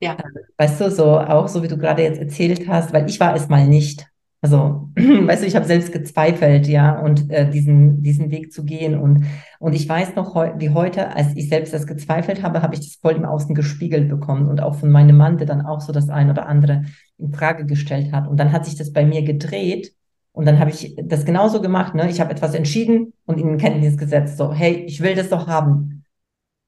Ja. 0.00 0.16
Weißt 0.56 0.80
du, 0.80 0.90
so 0.90 1.18
auch 1.18 1.48
so 1.48 1.62
wie 1.62 1.68
du 1.68 1.76
gerade 1.76 2.02
jetzt 2.02 2.18
erzählt 2.18 2.66
hast, 2.68 2.92
weil 2.92 3.08
ich 3.08 3.20
war 3.20 3.34
es 3.34 3.48
mal 3.48 3.66
nicht. 3.66 4.09
Also, 4.42 4.88
weißt 4.96 5.42
du, 5.42 5.46
ich 5.46 5.54
habe 5.54 5.66
selbst 5.66 5.92
gezweifelt, 5.92 6.66
ja, 6.66 6.98
und 6.98 7.30
äh, 7.30 7.50
diesen, 7.50 8.02
diesen 8.02 8.30
Weg 8.30 8.52
zu 8.52 8.64
gehen. 8.64 8.98
Und, 8.98 9.26
und 9.58 9.74
ich 9.74 9.86
weiß 9.86 10.14
noch 10.14 10.34
heu 10.34 10.52
wie 10.56 10.70
heute, 10.70 11.14
als 11.14 11.36
ich 11.36 11.48
selbst 11.50 11.74
das 11.74 11.86
gezweifelt 11.86 12.42
habe, 12.42 12.62
habe 12.62 12.74
ich 12.74 12.80
das 12.80 12.96
voll 12.96 13.12
im 13.12 13.26
Außen 13.26 13.54
gespiegelt 13.54 14.08
bekommen 14.08 14.48
und 14.48 14.62
auch 14.62 14.76
von 14.76 14.90
meinem 14.90 15.16
Mann, 15.16 15.36
der 15.36 15.46
dann 15.46 15.66
auch 15.66 15.80
so 15.80 15.92
das 15.92 16.08
ein 16.08 16.30
oder 16.30 16.46
andere 16.46 16.84
in 17.18 17.32
Frage 17.34 17.66
gestellt 17.66 18.12
hat. 18.12 18.28
Und 18.28 18.38
dann 18.38 18.52
hat 18.52 18.64
sich 18.64 18.76
das 18.76 18.92
bei 18.92 19.04
mir 19.04 19.22
gedreht. 19.22 19.94
Und 20.32 20.46
dann 20.46 20.58
habe 20.58 20.70
ich 20.70 20.96
das 21.04 21.24
genauso 21.26 21.60
gemacht. 21.60 21.94
Ne? 21.94 22.08
Ich 22.08 22.20
habe 22.20 22.30
etwas 22.30 22.54
entschieden 22.54 23.12
und 23.26 23.38
ihnen 23.38 23.58
Kenntnis 23.58 23.98
gesetzt. 23.98 24.38
So, 24.38 24.54
hey, 24.54 24.84
ich 24.86 25.02
will 25.02 25.14
das 25.14 25.28
doch 25.28 25.48
haben. 25.48 26.04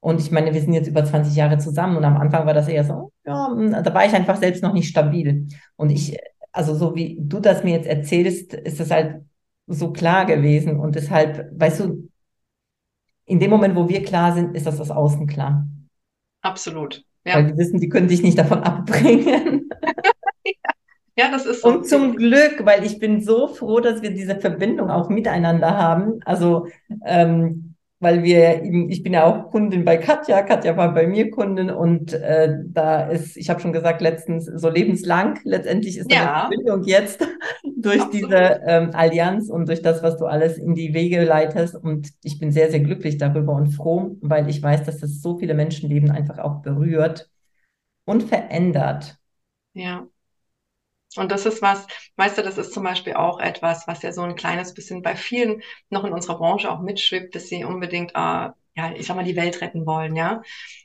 Und 0.01 0.21
ich 0.21 0.33
meine, 0.33 0.53
wir 0.53 0.61
sind 0.61 0.73
jetzt 0.73 0.89
über 0.89 1.05
20 1.05 1.37
Jahre 1.37 1.59
zusammen 1.59 1.97
und 1.97 2.05
am 2.05 2.17
Anfang 2.17 2.45
war 2.45 2.55
das 2.55 2.67
eher 2.67 2.83
so, 2.83 3.13
ja, 3.25 3.55
da 3.83 3.95
war 3.95 4.05
ich 4.05 4.13
einfach 4.13 4.37
selbst 4.37 4.61
noch 4.61 4.73
nicht 4.73 4.89
stabil. 4.89 5.47
Und 5.77 5.91
ich 5.91 6.19
also 6.53 6.75
so 6.75 6.95
wie 6.95 7.17
du 7.19 7.41
das 7.41 7.65
mir 7.65 7.77
jetzt 7.77 7.87
erzählst, 7.87 8.55
ist 8.55 8.79
das 8.79 8.91
halt 8.91 9.23
so 9.67 9.93
klar 9.93 10.27
gewesen. 10.27 10.79
Und 10.79 10.95
deshalb, 10.95 11.51
weißt 11.59 11.81
du, 11.81 12.09
in 13.25 13.41
dem 13.41 13.51
Moment, 13.51 13.75
wo 13.77 13.89
wir 13.89 14.03
klar 14.03 14.35
sind, 14.35 14.55
ist 14.55 14.67
das 14.67 14.79
das 14.79 14.91
Außen 14.91 15.27
klar. 15.27 15.67
Absolut. 16.43 17.05
Ja. 17.25 17.37
Weil 17.37 17.47
die 17.47 17.57
wissen, 17.57 17.81
die 17.81 17.89
können 17.89 18.09
dich 18.09 18.23
nicht 18.23 18.39
davon 18.39 18.59
abbringen. 18.63 19.71
ja, 21.17 21.31
das 21.31 21.47
ist 21.47 21.63
so. 21.63 21.69
Und 21.69 21.89
zum 21.89 22.17
Glück, 22.17 22.65
weil 22.65 22.85
ich 22.85 22.99
bin 22.99 23.23
so 23.23 23.49
froh, 23.49 23.81
dass 23.81 24.03
wir 24.03 24.11
diese 24.11 24.39
Verbindung 24.39 24.91
auch 24.91 25.09
miteinander 25.09 25.77
haben. 25.77 26.21
Also 26.25 26.67
ähm, 27.05 27.72
weil 28.03 28.25
wir 28.25 28.65
eben, 28.65 28.91
ich 28.91 29.05
bin 29.05 29.13
ja 29.13 29.25
auch 29.25 29.53
Kundin 29.53 29.85
bei 29.85 29.97
Katja, 29.97 30.43
Katja 30.43 30.77
war 30.77 30.93
bei 30.93 31.07
mir 31.07 31.31
Kundin 31.31 31.71
und 31.71 32.13
äh, 32.13 32.59
da 32.65 33.07
ist, 33.07 33.37
ich 33.37 33.49
habe 33.49 33.61
schon 33.61 33.73
gesagt, 33.73 34.01
letztens 34.01 34.47
so 34.47 34.69
lebenslang, 34.69 35.39
letztendlich 35.45 35.99
ist 35.99 36.11
ja. 36.11 36.21
eine 36.21 36.41
Verbindung 36.41 36.83
jetzt 36.83 37.21
durch 37.77 38.03
Absolut. 38.03 38.31
diese 38.31 38.61
ähm, 38.67 38.91
Allianz 38.93 39.49
und 39.49 39.69
durch 39.69 39.83
das, 39.83 40.03
was 40.03 40.17
du 40.17 40.27
alles 40.27 40.59
in 40.59 40.75
die 40.75 40.95
Wege 40.95 41.23
leitest 41.23 41.77
und 41.77 42.11
ich 42.25 42.41
bin 42.41 42.51
sehr, 42.51 42.73
sehr 42.73 42.81
glücklich 42.81 43.19
darüber 43.19 43.55
und 43.55 43.69
froh, 43.69 44.17
weil 44.21 44.51
ich 44.51 44.61
weiß, 44.61 44.83
dass 44.83 44.99
das 44.99 45.23
so 45.23 45.39
viele 45.39 45.55
Menschenleben 45.55 46.11
einfach 46.11 46.41
auch 46.41 46.61
berührt 46.61 47.31
und 48.05 48.25
verändert. 48.25 49.17
Ja. 49.75 50.09
Und 51.17 51.31
das 51.33 51.47
ist 51.47 51.63
was, 51.63 51.87
weißt 52.17 52.39
du, 52.39 52.43
das 52.43 52.59
ist 52.59 52.73
zum 52.73 52.85
Beispiel 52.85 53.15
auch 53.15 53.41
etwas, 53.41 53.87
was 53.87 54.03
ja 54.03 54.13
so 54.13 54.23
ein 54.23 54.37
kleines 54.37 54.75
bisschen 54.75 55.03
bei 55.03 55.17
vielen 55.17 55.63
noch 55.91 56.05
in 56.05 56.13
unserer 56.13 56.39
Branche 56.39 56.71
auch 56.71 56.81
mitschwebt, 56.81 57.35
dass 57.35 57.49
sie 57.49 57.65
unbedingt, 57.65 58.13
äh, 58.13 58.51
ja, 58.75 58.93
ich 58.97 59.07
sag 59.07 59.17
mal, 59.17 59.25
die 59.25 59.37
Welt 59.37 59.61
retten 59.61 59.85
wollen, 59.87 60.17
ja. 60.17 60.43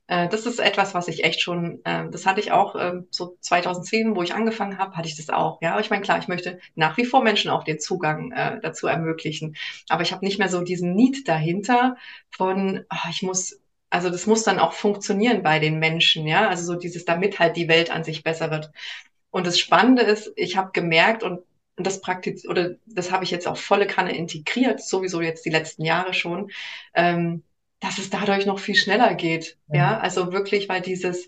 Äh, 0.08 0.28
das 0.30 0.46
ist 0.46 0.60
etwas, 0.60 0.94
was 0.94 1.08
ich 1.08 1.24
echt 1.24 1.42
schon, 1.42 1.80
äh, 1.86 2.10
das 2.10 2.26
hatte 2.26 2.40
ich 2.40 2.52
auch 2.52 2.76
äh, 2.76 2.94
so 3.10 3.38
2010, 3.42 4.16
wo 4.16 4.24
ich 4.24 4.34
angefangen 4.34 4.78
habe, 4.78 4.96
hatte 4.96 5.08
ich 5.08 5.16
das 5.18 5.30
auch, 5.30 5.62
ja. 5.62 5.80
Ich 5.80 5.90
meine, 5.90 6.02
klar, 6.04 6.20
ich 6.20 6.28
möchte 6.28 6.60
nach 6.76 6.98
wie 6.98 7.06
vor 7.06 7.24
Menschen 7.24 7.52
auch 7.52 7.64
den 7.64 7.80
Zugang 7.80 8.32
äh, 8.32 8.60
dazu 8.62 8.88
ermöglichen, 8.88 9.56
aber 9.90 10.02
ich 10.04 10.12
habe 10.12 10.26
nicht 10.26 10.40
mehr 10.40 10.50
so 10.50 10.62
diesen 10.62 10.94
Need 10.96 11.28
dahinter 11.28 11.98
von, 12.32 12.84
ach, 12.90 13.10
ich 13.10 13.22
muss 13.24 13.60
also 13.90 14.10
das 14.10 14.26
muss 14.28 14.44
dann 14.44 14.60
auch 14.60 14.74
funktionieren 14.74 15.44
bei 15.44 15.60
den 15.60 15.80
Menschen, 15.80 16.28
ja. 16.28 16.50
Also 16.50 16.66
so 16.74 16.78
dieses, 16.80 17.06
damit 17.06 17.40
halt 17.40 17.56
die 17.56 17.70
Welt 17.70 17.90
an 17.90 18.04
sich 18.04 18.22
besser 18.24 18.52
wird. 18.52 18.70
Und 19.38 19.46
das 19.46 19.60
Spannende 19.60 20.02
ist, 20.02 20.34
ich 20.36 20.58
habe 20.58 20.72
gemerkt 20.74 21.22
und, 21.22 21.44
und 21.76 21.86
das 21.86 22.02
praktiz 22.02 22.48
oder 22.48 22.72
das 22.88 23.12
habe 23.12 23.24
ich 23.24 23.30
jetzt 23.30 23.48
auch 23.48 23.56
volle 23.56 23.86
Kanne 23.86 24.18
integriert, 24.18 24.82
sowieso 24.82 25.22
jetzt 25.22 25.46
die 25.46 25.52
letzten 25.52 25.86
Jahre 25.86 26.16
schon, 26.16 26.50
ähm, 26.96 27.44
dass 27.80 28.00
es 28.00 28.10
dadurch 28.10 28.48
noch 28.48 28.58
viel 28.58 28.74
schneller 28.74 29.14
geht. 29.14 29.60
Ja, 29.68 29.76
ja? 29.76 30.00
also 30.00 30.34
wirklich, 30.34 30.70
weil 30.70 30.82
dieses, 30.82 31.28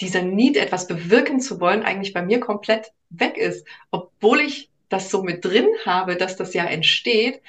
dieser 0.00 0.22
Need, 0.22 0.56
etwas 0.56 0.86
bewirken 0.86 1.38
zu 1.38 1.60
wollen, 1.60 1.82
eigentlich 1.82 2.14
bei 2.14 2.22
mir 2.22 2.40
komplett 2.40 2.92
weg 3.10 3.36
ist. 3.36 3.66
Obwohl 3.90 4.40
ich 4.40 4.70
das 4.88 5.10
so 5.10 5.22
mit 5.22 5.44
drin 5.44 5.68
habe, 5.84 6.16
dass 6.16 6.36
das 6.36 6.54
ja 6.54 6.64
entsteht, 6.64 7.42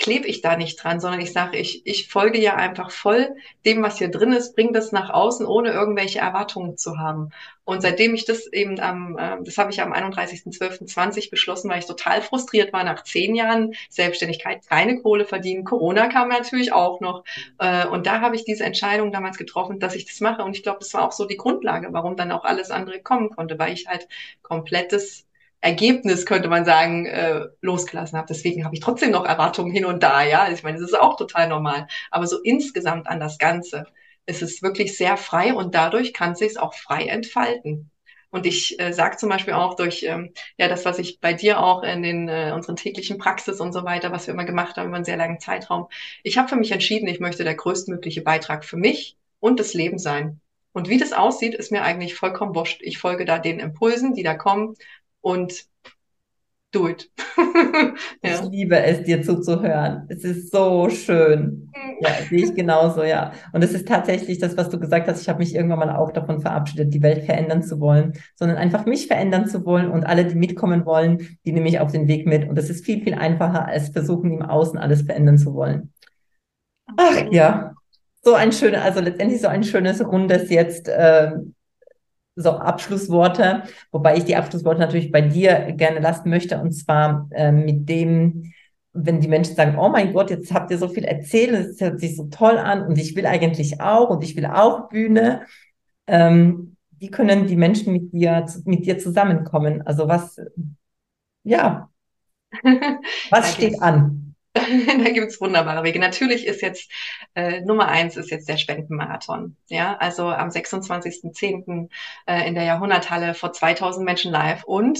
klebe 0.00 0.26
ich 0.26 0.40
da 0.40 0.56
nicht 0.56 0.82
dran, 0.82 0.98
sondern 0.98 1.20
ich 1.20 1.32
sage, 1.32 1.58
ich, 1.58 1.86
ich 1.86 2.08
folge 2.08 2.40
ja 2.40 2.56
einfach 2.56 2.90
voll 2.90 3.36
dem, 3.64 3.82
was 3.82 3.98
hier 3.98 4.10
drin 4.10 4.32
ist, 4.32 4.56
bringe 4.56 4.72
das 4.72 4.90
nach 4.90 5.10
außen, 5.10 5.46
ohne 5.46 5.70
irgendwelche 5.70 6.18
Erwartungen 6.18 6.76
zu 6.76 6.98
haben. 6.98 7.30
Und 7.64 7.82
seitdem 7.82 8.14
ich 8.14 8.24
das 8.24 8.46
eben 8.48 8.80
am, 8.80 9.16
äh, 9.16 9.36
das 9.42 9.58
habe 9.58 9.70
ich 9.70 9.80
am 9.80 9.92
31.12.20 9.92 11.30
beschlossen, 11.30 11.70
weil 11.70 11.78
ich 11.78 11.86
total 11.86 12.22
frustriert 12.22 12.72
war 12.72 12.82
nach 12.82 13.04
zehn 13.04 13.36
Jahren 13.36 13.74
Selbstständigkeit, 13.90 14.66
keine 14.66 15.00
Kohle 15.00 15.24
verdienen. 15.24 15.64
Corona 15.64 16.08
kam 16.08 16.30
natürlich 16.30 16.72
auch 16.72 17.00
noch. 17.00 17.22
Äh, 17.58 17.86
und 17.86 18.06
da 18.06 18.20
habe 18.20 18.34
ich 18.34 18.44
diese 18.44 18.64
Entscheidung 18.64 19.12
damals 19.12 19.38
getroffen, 19.38 19.78
dass 19.78 19.94
ich 19.94 20.06
das 20.06 20.20
mache. 20.20 20.42
Und 20.42 20.56
ich 20.56 20.64
glaube, 20.64 20.80
das 20.80 20.94
war 20.94 21.06
auch 21.06 21.12
so 21.12 21.26
die 21.26 21.36
Grundlage, 21.36 21.88
warum 21.92 22.16
dann 22.16 22.32
auch 22.32 22.44
alles 22.44 22.70
andere 22.72 23.00
kommen 23.00 23.30
konnte, 23.30 23.58
weil 23.58 23.72
ich 23.72 23.86
halt 23.86 24.08
komplettes 24.42 25.26
Ergebnis, 25.60 26.26
könnte 26.26 26.48
man 26.48 26.64
sagen, 26.64 27.06
äh, 27.06 27.46
losgelassen 27.60 28.16
habe. 28.16 28.28
Deswegen 28.28 28.64
habe 28.64 28.74
ich 28.74 28.80
trotzdem 28.80 29.10
noch 29.10 29.26
Erwartungen 29.26 29.72
hin 29.72 29.84
und 29.84 30.02
da, 30.02 30.22
ja. 30.22 30.50
Ich 30.50 30.62
meine, 30.62 30.78
das 30.78 30.90
ist 30.90 30.98
auch 30.98 31.16
total 31.16 31.48
normal. 31.48 31.86
Aber 32.10 32.26
so 32.26 32.40
insgesamt 32.42 33.06
an 33.08 33.20
das 33.20 33.38
Ganze 33.38 33.84
ist 34.26 34.42
es 34.42 34.62
wirklich 34.62 34.96
sehr 34.96 35.16
frei 35.16 35.54
und 35.54 35.74
dadurch 35.74 36.12
kann 36.12 36.32
es 36.32 36.38
sich 36.38 36.58
auch 36.58 36.74
frei 36.74 37.06
entfalten. 37.06 37.90
Und 38.30 38.46
ich 38.46 38.78
äh, 38.80 38.92
sage 38.92 39.16
zum 39.16 39.28
Beispiel 39.28 39.54
auch 39.54 39.74
durch 39.74 40.04
ähm, 40.04 40.32
ja 40.56 40.68
das, 40.68 40.84
was 40.84 40.98
ich 40.98 41.20
bei 41.20 41.34
dir 41.34 41.60
auch 41.60 41.82
in 41.82 42.02
den 42.02 42.28
äh, 42.28 42.52
unseren 42.54 42.76
täglichen 42.76 43.18
Praxis 43.18 43.60
und 43.60 43.72
so 43.72 43.84
weiter, 43.84 44.12
was 44.12 44.26
wir 44.26 44.34
immer 44.34 44.44
gemacht 44.44 44.76
haben 44.76 44.86
über 44.88 44.96
einen 44.96 45.04
sehr 45.04 45.16
langen 45.16 45.40
Zeitraum. 45.40 45.88
Ich 46.22 46.38
habe 46.38 46.48
für 46.48 46.56
mich 46.56 46.70
entschieden, 46.70 47.08
ich 47.08 47.20
möchte 47.20 47.44
der 47.44 47.56
größtmögliche 47.56 48.22
Beitrag 48.22 48.64
für 48.64 48.76
mich 48.76 49.16
und 49.40 49.58
das 49.58 49.74
Leben 49.74 49.98
sein. 49.98 50.40
Und 50.72 50.88
wie 50.88 50.98
das 50.98 51.12
aussieht, 51.12 51.54
ist 51.54 51.72
mir 51.72 51.82
eigentlich 51.82 52.14
vollkommen 52.14 52.54
wurscht. 52.54 52.80
Ich 52.82 52.98
folge 52.98 53.24
da 53.24 53.40
den 53.40 53.58
Impulsen, 53.58 54.14
die 54.14 54.22
da 54.22 54.34
kommen 54.34 54.76
und 55.20 55.66
do 56.72 56.88
it. 56.88 57.10
ja. 57.36 57.94
Ich 58.22 58.42
liebe 58.50 58.78
es, 58.78 59.02
dir 59.02 59.22
zuzuhören. 59.22 60.06
Es 60.08 60.24
ist 60.24 60.52
so 60.52 60.88
schön. 60.88 61.70
Mhm. 61.74 61.96
Ja, 62.00 62.10
sehe 62.28 62.44
ich 62.44 62.54
genauso, 62.54 63.02
ja. 63.02 63.32
Und 63.52 63.62
es 63.62 63.72
ist 63.72 63.88
tatsächlich 63.88 64.38
das, 64.38 64.56
was 64.56 64.70
du 64.70 64.78
gesagt 64.78 65.08
hast. 65.08 65.20
Ich 65.20 65.28
habe 65.28 65.40
mich 65.40 65.54
irgendwann 65.54 65.80
mal 65.80 65.96
auch 65.96 66.12
davon 66.12 66.40
verabschiedet, 66.40 66.94
die 66.94 67.02
Welt 67.02 67.24
verändern 67.24 67.62
zu 67.62 67.80
wollen, 67.80 68.14
sondern 68.36 68.56
einfach 68.56 68.86
mich 68.86 69.06
verändern 69.06 69.46
zu 69.46 69.64
wollen 69.64 69.90
und 69.90 70.04
alle, 70.04 70.24
die 70.24 70.36
mitkommen 70.36 70.86
wollen, 70.86 71.38
die 71.44 71.52
nehme 71.52 71.68
ich 71.68 71.80
auf 71.80 71.92
den 71.92 72.08
Weg 72.08 72.26
mit. 72.26 72.48
Und 72.48 72.56
das 72.56 72.70
ist 72.70 72.84
viel, 72.84 73.02
viel 73.02 73.14
einfacher, 73.14 73.66
als 73.66 73.90
versuchen, 73.90 74.32
im 74.32 74.42
Außen 74.42 74.78
alles 74.78 75.02
verändern 75.02 75.38
zu 75.38 75.54
wollen. 75.54 75.92
Ach 76.96 77.24
ja, 77.30 77.74
so 78.22 78.34
ein 78.34 78.52
schönes, 78.52 78.80
also 78.80 79.00
letztendlich 79.00 79.40
so 79.40 79.48
ein 79.48 79.64
schönes 79.64 80.04
rundes 80.04 80.50
jetzt. 80.50 80.88
Äh, 80.88 81.32
so 82.40 82.50
Abschlussworte, 82.50 83.64
wobei 83.92 84.16
ich 84.16 84.24
die 84.24 84.36
Abschlussworte 84.36 84.80
natürlich 84.80 85.10
bei 85.12 85.20
dir 85.20 85.72
gerne 85.72 86.00
lassen 86.00 86.30
möchte, 86.30 86.60
und 86.60 86.72
zwar 86.72 87.28
äh, 87.32 87.52
mit 87.52 87.88
dem, 87.88 88.52
wenn 88.92 89.20
die 89.20 89.28
Menschen 89.28 89.54
sagen, 89.54 89.78
oh 89.78 89.88
mein 89.88 90.12
Gott, 90.12 90.30
jetzt 90.30 90.52
habt 90.52 90.70
ihr 90.70 90.78
so 90.78 90.88
viel 90.88 91.04
erzählt, 91.04 91.52
es 91.52 91.80
hört 91.80 92.00
sich 92.00 92.16
so 92.16 92.24
toll 92.24 92.58
an 92.58 92.86
und 92.86 92.98
ich 92.98 93.14
will 93.16 93.26
eigentlich 93.26 93.80
auch 93.80 94.10
und 94.10 94.24
ich 94.24 94.36
will 94.36 94.46
auch 94.46 94.88
Bühne. 94.88 95.46
Ähm, 96.06 96.76
wie 96.98 97.10
können 97.10 97.46
die 97.46 97.56
Menschen 97.56 97.92
mit 97.92 98.12
dir, 98.12 98.44
mit 98.64 98.84
dir 98.84 98.98
zusammenkommen? 98.98 99.82
Also 99.86 100.08
was, 100.08 100.38
ja, 101.44 101.88
was 103.30 103.54
steht 103.54 103.80
an? 103.80 104.29
da 104.54 105.10
gibt's 105.10 105.40
wunderbare 105.40 105.84
Wege. 105.84 106.00
Natürlich 106.00 106.46
ist 106.46 106.60
jetzt 106.62 106.90
äh, 107.34 107.60
Nummer 107.60 107.88
eins 107.88 108.16
ist 108.16 108.30
jetzt 108.30 108.48
der 108.48 108.56
Spendenmarathon. 108.56 109.56
Ja, 109.68 109.96
also 109.98 110.28
am 110.28 110.50
26.10. 110.50 111.88
Äh, 112.26 112.48
in 112.48 112.54
der 112.54 112.64
Jahrhunderthalle 112.64 113.34
vor 113.34 113.52
2000 113.52 114.04
Menschen 114.04 114.32
live 114.32 114.64
und 114.64 114.98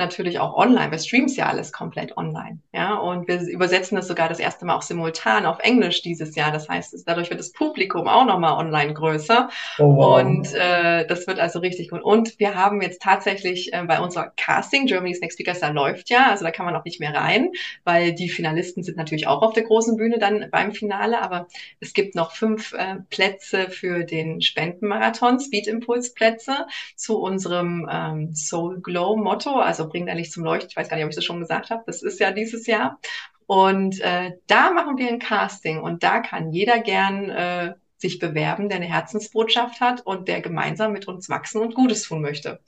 natürlich 0.00 0.40
auch 0.40 0.54
online. 0.54 0.90
Wir 0.90 0.98
streamen 0.98 1.26
es 1.26 1.36
ja 1.36 1.46
alles 1.46 1.72
komplett 1.72 2.16
online. 2.16 2.58
Ja, 2.72 2.96
und 2.96 3.28
wir 3.28 3.40
übersetzen 3.40 3.96
es 3.98 4.08
sogar 4.08 4.28
das 4.28 4.40
erste 4.40 4.64
Mal 4.64 4.74
auch 4.74 4.82
simultan 4.82 5.46
auf 5.46 5.60
Englisch 5.60 6.02
dieses 6.02 6.34
Jahr. 6.34 6.50
Das 6.50 6.68
heißt, 6.68 7.04
dadurch 7.06 7.30
wird 7.30 7.40
das 7.40 7.52
Publikum 7.52 8.08
auch 8.08 8.24
nochmal 8.24 8.54
online 8.54 8.94
größer. 8.94 9.48
Oh, 9.78 9.96
wow. 9.96 10.20
Und 10.20 10.52
äh, 10.54 11.06
das 11.06 11.26
wird 11.26 11.38
also 11.38 11.60
richtig 11.60 11.90
gut. 11.90 12.02
Und 12.02 12.38
wir 12.38 12.54
haben 12.54 12.82
jetzt 12.82 13.00
tatsächlich 13.00 13.72
äh, 13.72 13.84
bei 13.84 14.00
unserer 14.00 14.32
Casting, 14.36 14.86
Germany's 14.86 15.20
Next 15.20 15.38
Speaker 15.38 15.54
Star 15.54 15.72
läuft 15.72 16.10
ja, 16.10 16.30
also 16.30 16.44
da 16.44 16.50
kann 16.50 16.66
man 16.66 16.74
auch 16.74 16.84
nicht 16.84 17.00
mehr 17.00 17.14
rein, 17.14 17.52
weil 17.84 18.12
die 18.12 18.28
Finalisten 18.28 18.82
sind 18.82 18.96
natürlich 18.96 19.26
auch 19.26 19.42
auf 19.42 19.52
der 19.52 19.62
großen 19.62 19.96
Bühne 19.96 20.18
dann 20.18 20.48
beim 20.50 20.72
Finale. 20.72 21.22
Aber 21.22 21.46
es 21.78 21.92
gibt 21.92 22.14
noch 22.14 22.32
fünf 22.32 22.72
äh, 22.72 22.96
Plätze 23.10 23.70
für 23.70 24.04
den 24.04 24.40
Spendenmarathon, 24.40 25.40
Speed 25.40 25.66
Impulse 25.66 26.12
Plätze 26.14 26.66
zu 26.96 27.18
unserem 27.18 27.88
ähm, 27.90 28.34
Soul 28.34 28.80
Glow 28.80 29.16
Motto, 29.16 29.58
also 29.58 29.88
bringt 29.90 30.08
eigentlich 30.08 30.32
zum 30.32 30.44
Leuchten. 30.44 30.70
Ich 30.70 30.76
weiß 30.76 30.88
gar 30.88 30.96
nicht, 30.96 31.04
ob 31.04 31.10
ich 31.10 31.16
das 31.16 31.24
schon 31.24 31.40
gesagt 31.40 31.70
habe. 31.70 31.82
Das 31.86 32.02
ist 32.02 32.20
ja 32.20 32.30
dieses 32.30 32.66
Jahr. 32.66 32.98
Und 33.46 34.00
äh, 34.00 34.32
da 34.46 34.70
machen 34.70 34.96
wir 34.96 35.08
ein 35.08 35.18
Casting 35.18 35.80
und 35.80 36.02
da 36.02 36.20
kann 36.20 36.52
jeder 36.52 36.78
gern 36.78 37.30
äh, 37.30 37.74
sich 37.96 38.18
bewerben, 38.18 38.68
der 38.68 38.76
eine 38.76 38.86
Herzensbotschaft 38.86 39.80
hat 39.80 40.06
und 40.06 40.28
der 40.28 40.40
gemeinsam 40.40 40.92
mit 40.92 41.08
uns 41.08 41.28
wachsen 41.28 41.60
und 41.60 41.74
Gutes 41.74 42.04
tun 42.04 42.22
möchte. 42.22 42.60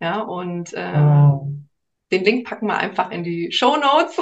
Ja, 0.00 0.20
und 0.20 0.74
äh, 0.74 0.92
wow. 0.92 1.46
den 2.10 2.24
Link 2.24 2.46
packen 2.46 2.66
wir 2.66 2.76
einfach 2.76 3.10
in 3.10 3.22
die 3.22 3.52
Show 3.52 3.76
Notes. 3.76 4.18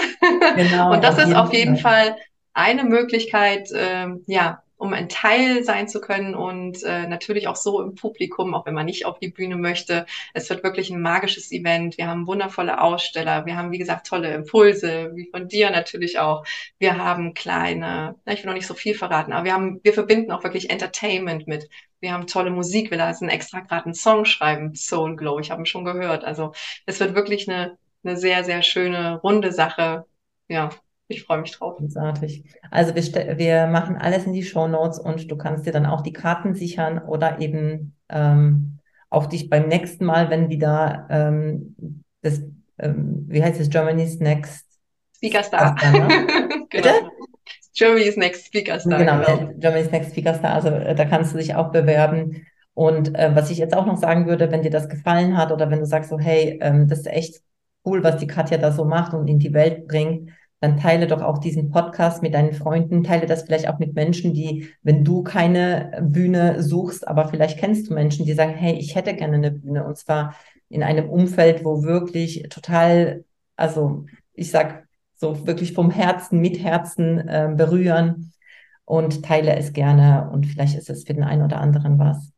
Genau, 0.55 0.93
und 0.95 1.03
das 1.03 1.19
ist 1.19 1.35
auf 1.35 1.53
jeden 1.53 1.79
Fall. 1.79 2.11
Fall 2.11 2.17
eine 2.55 2.85
Möglichkeit, 2.85 3.71
äh, 3.73 4.09
ja, 4.27 4.62
um 4.83 4.95
ein 4.95 5.09
Teil 5.09 5.63
sein 5.63 5.87
zu 5.89 6.01
können 6.01 6.35
und 6.35 6.83
äh, 6.83 7.07
natürlich 7.07 7.47
auch 7.47 7.55
so 7.55 7.81
im 7.81 7.95
Publikum, 7.95 8.53
auch 8.53 8.67
wenn 8.67 8.75
man 8.75 8.87
nicht 8.87 9.07
auf 9.07 9.21
die 9.21 9.29
Bühne 9.29 9.55
möchte. 9.57 10.07
Es 10.35 10.51
wird 10.51 10.65
wirklich 10.65 10.91
ein 10.91 11.01
magisches 11.01 11.53
Event. 11.53 11.99
Wir 11.99 12.09
haben 12.09 12.27
wundervolle 12.27 12.81
Aussteller. 12.81 13.47
Wir 13.47 13.57
haben, 13.57 13.71
wie 13.71 13.79
gesagt, 13.79 14.09
tolle 14.09 14.35
Impulse, 14.35 15.13
wie 15.15 15.31
von 15.31 15.47
dir 15.47 15.71
natürlich 15.71 16.19
auch. 16.19 16.45
Wir 16.81 16.97
haben 16.99 17.33
kleine, 17.33 18.17
na, 18.25 18.33
ich 18.33 18.41
will 18.41 18.47
noch 18.47 18.55
nicht 18.55 18.67
so 18.67 18.75
viel 18.75 18.97
verraten, 18.97 19.33
aber 19.33 19.45
wir 19.45 19.53
haben, 19.53 19.79
wir 19.85 19.93
verbinden 19.93 20.33
auch 20.33 20.43
wirklich 20.43 20.69
Entertainment 20.69 21.47
mit. 21.47 21.69
Wir 22.01 22.13
haben 22.13 22.27
tolle 22.27 22.51
Musik. 22.51 22.91
Wir 22.91 22.99
lassen 22.99 23.29
extra 23.29 23.61
gerade 23.61 23.85
einen 23.85 23.95
Song 23.95 24.25
schreiben, 24.25 24.75
Soul 24.75 25.15
Glow. 25.15 25.39
Ich 25.39 25.53
habe 25.53 25.63
ihn 25.63 25.67
schon 25.67 25.85
gehört. 25.85 26.25
Also 26.25 26.55
es 26.87 26.99
wird 26.99 27.15
wirklich 27.15 27.49
eine, 27.49 27.79
eine 28.03 28.17
sehr, 28.17 28.43
sehr 28.43 28.63
schöne, 28.63 29.21
runde 29.21 29.53
Sache. 29.53 30.07
Ja, 30.49 30.71
ich 31.13 31.25
freue 31.25 31.41
mich 31.41 31.53
drauf. 31.53 31.77
Großartig. 31.77 32.45
Also 32.71 32.95
wir, 32.95 33.39
wir 33.39 33.67
machen 33.67 33.97
alles 33.97 34.27
in 34.27 34.33
die 34.33 34.43
Show 34.43 34.69
Notes 34.69 34.99
und 34.99 35.31
du 35.31 35.37
kannst 35.37 35.67
dir 35.67 35.73
dann 35.73 35.87
auch 35.87 36.03
die 36.03 36.13
Karten 36.13 36.55
sichern 36.55 36.99
oder 36.99 37.41
eben 37.41 37.95
ähm, 38.09 38.79
auch 39.11 39.27
dich 39.27 39.51
beim 39.51 39.69
nächsten 39.69 40.05
Mal, 40.05 40.31
wenn 40.31 40.49
wieder 40.49 41.07
ähm, 41.11 42.03
das, 42.23 42.43
ähm, 42.79 43.27
wie 43.29 43.43
heißt 43.43 43.61
es, 43.61 43.71
Germany's 43.71 44.21
Next 44.21 44.67
Speaker 45.17 45.43
Star. 45.43 45.77
Star 45.79 45.93
ne? 45.93 46.67
genau. 46.71 47.11
Germany's 47.75 48.17
Next 48.17 48.47
Speaker 48.47 48.81
Star. 48.81 48.99
Genau, 48.99 49.21
genau, 49.21 49.53
Germany's 49.59 49.91
Next 49.91 50.13
Speaker 50.13 50.35
Star. 50.35 50.55
Also 50.55 50.69
äh, 50.69 50.95
da 50.95 51.05
kannst 51.05 51.33
du 51.33 51.39
dich 51.39 51.55
auch 51.55 51.71
bewerben. 51.71 52.47
Und 52.75 53.15
äh, 53.15 53.35
was 53.35 53.51
ich 53.51 53.59
jetzt 53.59 53.77
auch 53.77 53.87
noch 53.87 53.97
sagen 53.97 54.27
würde, 54.27 54.51
wenn 54.51 54.63
dir 54.63 54.71
das 54.71 54.89
gefallen 54.89 55.37
hat 55.37 55.53
oder 55.53 55.71
wenn 55.71 55.81
du 55.81 55.87
sagst 55.87 56.11
so, 56.11 56.19
hey, 56.19 56.59
ähm, 56.63 56.89
das 56.89 57.01
ist 57.01 57.07
echt 57.07 57.43
cool, 57.85 58.03
was 58.03 58.17
die 58.17 58.27
Katja 58.27 58.59
da 58.59 58.73
so 58.73 58.85
macht 58.85 59.15
und 59.15 59.29
in 59.29 59.39
die 59.39 59.53
Welt 59.53 59.89
bringt, 59.89 60.31
dann 60.63 60.79
teile 60.79 61.09
doch 61.09 61.23
auch 61.23 61.39
diesen 61.39 61.73
Podcast 61.73 62.23
mit 62.23 62.35
deinen 62.35 62.53
Freunden, 62.53 63.03
teile 63.03 63.27
das 63.27 63.43
vielleicht 63.43 63.69
auch 63.69 63.81
mit 63.81 63.95
Menschen, 63.95 64.33
die, 64.33 64.69
wenn 64.83 65.05
du 65.05 65.25
keine 65.25 66.01
Bühne 66.01 66.63
suchst, 66.63 67.09
aber 67.09 67.27
vielleicht 67.27 67.59
kennst 67.59 67.91
du 67.91 67.95
Menschen, 67.95 68.27
die 68.27 68.33
sagen, 68.33 68.55
hey, 68.55 68.75
ich 68.75 68.95
hätte 68.95 69.17
gerne 69.17 69.39
eine 69.39 69.51
Bühne 69.51 69.85
und 69.85 69.99
zwar 69.99 70.37
in 70.69 70.85
einem 70.85 71.11
Umfeld, 71.11 71.65
wo 71.65 71.83
wirklich 71.83 72.47
total, 72.49 73.25
also 73.57 74.07
ich 74.35 74.53
sag 74.53 74.87
so 75.17 75.49
wirklich 75.49 75.73
vom 75.73 75.91
Herzen, 75.91 76.41
mit 76.41 76.63
Herzen 76.63 77.19
äh, 77.27 77.53
berühren 77.57 78.33
und 78.85 79.25
teile 79.25 79.57
es 79.57 79.73
gerne 79.73 80.31
und 80.31 80.47
vielleicht 80.47 80.79
ist 80.79 80.91
es 80.91 81.03
für 81.03 81.15
den 81.15 81.25
einen 81.25 81.43
oder 81.43 81.61
anderen 81.61 81.99
was. 81.99 82.33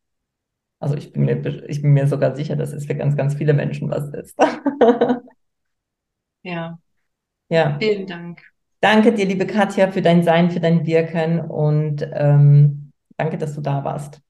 Also 0.78 0.96
ich 0.96 1.12
bin 1.12 1.26
mir, 1.26 1.68
ich 1.68 1.82
bin 1.82 1.92
mir 1.92 2.06
sogar 2.06 2.34
sicher, 2.34 2.56
dass 2.56 2.72
es 2.72 2.86
für 2.86 2.94
ganz, 2.94 3.16
ganz 3.16 3.34
viele 3.34 3.52
Menschen 3.52 3.90
was 3.90 4.08
ist. 4.14 4.34
ja, 6.42 6.78
ja. 7.48 7.76
Vielen 7.80 8.06
Dank. 8.06 8.42
Danke 8.80 9.12
dir, 9.12 9.24
liebe 9.24 9.46
Katja, 9.46 9.90
für 9.90 10.02
dein 10.02 10.22
Sein, 10.22 10.50
für 10.50 10.60
dein 10.60 10.84
Wirken 10.84 11.40
und 11.40 12.06
ähm, 12.12 12.92
danke, 13.16 13.38
dass 13.38 13.54
du 13.54 13.62
da 13.62 13.82
warst. 13.82 14.20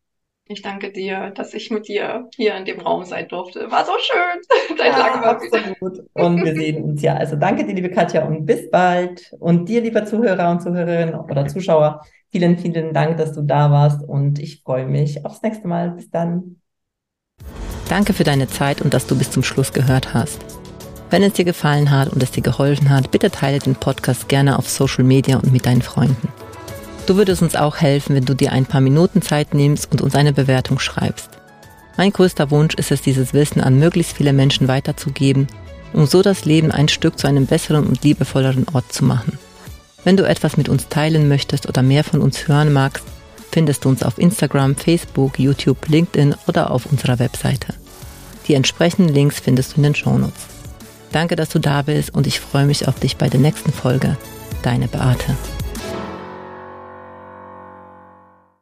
Ich 0.47 0.61
danke 0.61 0.93
dir, 0.93 1.31
dass 1.31 1.55
ich 1.55 1.71
mit 1.71 1.89
dir 1.89 2.29
hier 2.37 2.55
in 2.55 2.67
dem 2.67 2.79
Raum 2.81 3.05
sein 3.05 3.27
durfte. 3.29 3.71
War 3.71 3.87
so 3.87 3.93
schön. 3.99 4.77
Dein 4.79 4.93
ja, 4.93 5.23
absolut. 5.23 6.07
Und 6.13 6.45
wir 6.45 6.55
sehen 6.55 6.85
uns 6.85 7.01
ja. 7.01 7.15
Also 7.15 7.37
danke 7.37 7.65
dir, 7.65 7.75
liebe 7.75 7.91
Katja, 7.91 8.27
und 8.27 8.45
bis 8.45 8.71
bald. 8.71 9.33
Und 9.41 9.71
dir, 9.71 9.81
lieber 9.81 10.05
Zuhörer 10.05 10.51
und 10.51 10.61
Zuhörerinnen 10.61 11.15
oder 11.15 11.47
Zuschauer, 11.47 12.03
vielen, 12.31 12.59
vielen 12.59 12.93
Dank, 12.93 13.17
dass 13.17 13.33
du 13.33 13.41
da 13.41 13.71
warst. 13.71 14.07
Und 14.07 14.39
ich 14.39 14.61
freue 14.63 14.87
mich 14.87 15.25
aufs 15.25 15.41
nächste 15.41 15.67
Mal. 15.67 15.93
Bis 15.93 16.11
dann. 16.11 16.61
Danke 17.89 18.13
für 18.13 18.25
deine 18.25 18.47
Zeit 18.47 18.83
und 18.83 18.93
dass 18.93 19.07
du 19.07 19.17
bis 19.17 19.31
zum 19.31 19.43
Schluss 19.43 19.73
gehört 19.73 20.13
hast. 20.13 20.64
Wenn 21.15 21.23
es 21.23 21.35
dir 21.35 21.45
gefallen 21.45 21.93
hat 21.93 22.09
und 22.09 22.21
es 22.25 22.33
dir 22.33 22.43
geholfen 22.43 22.91
hat, 22.91 23.13
bitte 23.13 23.31
teile 23.31 23.61
den 23.61 23.77
Podcast 23.77 24.29
gerne 24.29 24.59
auf 24.59 24.69
Social 24.69 25.05
Media 25.05 25.37
und 25.37 25.53
mit 25.53 25.65
deinen 25.65 25.81
Freunden. 25.81 26.27
Du 27.07 27.15
würdest 27.15 27.41
uns 27.41 27.55
auch 27.55 27.77
helfen, 27.77 28.17
wenn 28.17 28.25
du 28.25 28.35
dir 28.35 28.51
ein 28.51 28.67
paar 28.67 28.81
Minuten 28.81 29.23
Zeit 29.23 29.55
nimmst 29.55 29.93
und 29.93 30.01
uns 30.01 30.17
eine 30.17 30.33
Bewertung 30.33 30.81
schreibst. 30.81 31.31
Mein 31.97 32.13
größter 32.13 32.51
Wunsch 32.51 32.75
ist 32.75 32.91
es, 32.91 33.01
dieses 33.01 33.33
Wissen 33.33 33.61
an 33.61 33.79
möglichst 33.79 34.17
viele 34.17 34.33
Menschen 34.33 34.67
weiterzugeben, 34.67 35.47
um 35.93 36.07
so 36.07 36.21
das 36.21 36.47
Leben 36.47 36.73
ein 36.73 36.89
Stück 36.89 37.17
zu 37.17 37.29
einem 37.29 37.47
besseren 37.47 37.87
und 37.87 38.03
liebevolleren 38.03 38.67
Ort 38.73 38.93
zu 38.93 39.05
machen. 39.05 39.39
Wenn 40.03 40.17
du 40.17 40.27
etwas 40.27 40.57
mit 40.57 40.69
uns 40.69 40.89
teilen 40.89 41.29
möchtest 41.29 41.69
oder 41.69 41.83
mehr 41.83 42.03
von 42.03 42.23
uns 42.23 42.49
hören 42.49 42.73
magst, 42.73 43.05
findest 43.53 43.85
du 43.85 43.89
uns 43.89 44.03
auf 44.03 44.19
Instagram, 44.19 44.75
Facebook, 44.75 45.39
YouTube, 45.39 45.87
LinkedIn 45.87 46.35
oder 46.49 46.73
auf 46.73 46.87
unserer 46.87 47.21
Webseite. 47.21 47.73
Die 48.49 48.55
entsprechenden 48.55 49.15
Links 49.15 49.39
findest 49.39 49.75
du 49.75 49.77
in 49.77 49.85
den 49.85 49.95
Shownotes. 49.95 50.54
Danke, 51.15 51.37
dass 51.37 51.49
du 51.49 51.61
da 51.61 51.83
bist 51.83 52.13
und 52.13 52.27
ich 52.27 52.41
freue 52.41 52.67
mich 52.67 52.89
auf 52.89 52.99
dich 52.99 53.17
bei 53.17 53.29
der 53.29 53.39
nächsten 53.39 53.73
Folge. 53.73 54.17
Deine 54.65 54.89
Beate. 54.89 55.37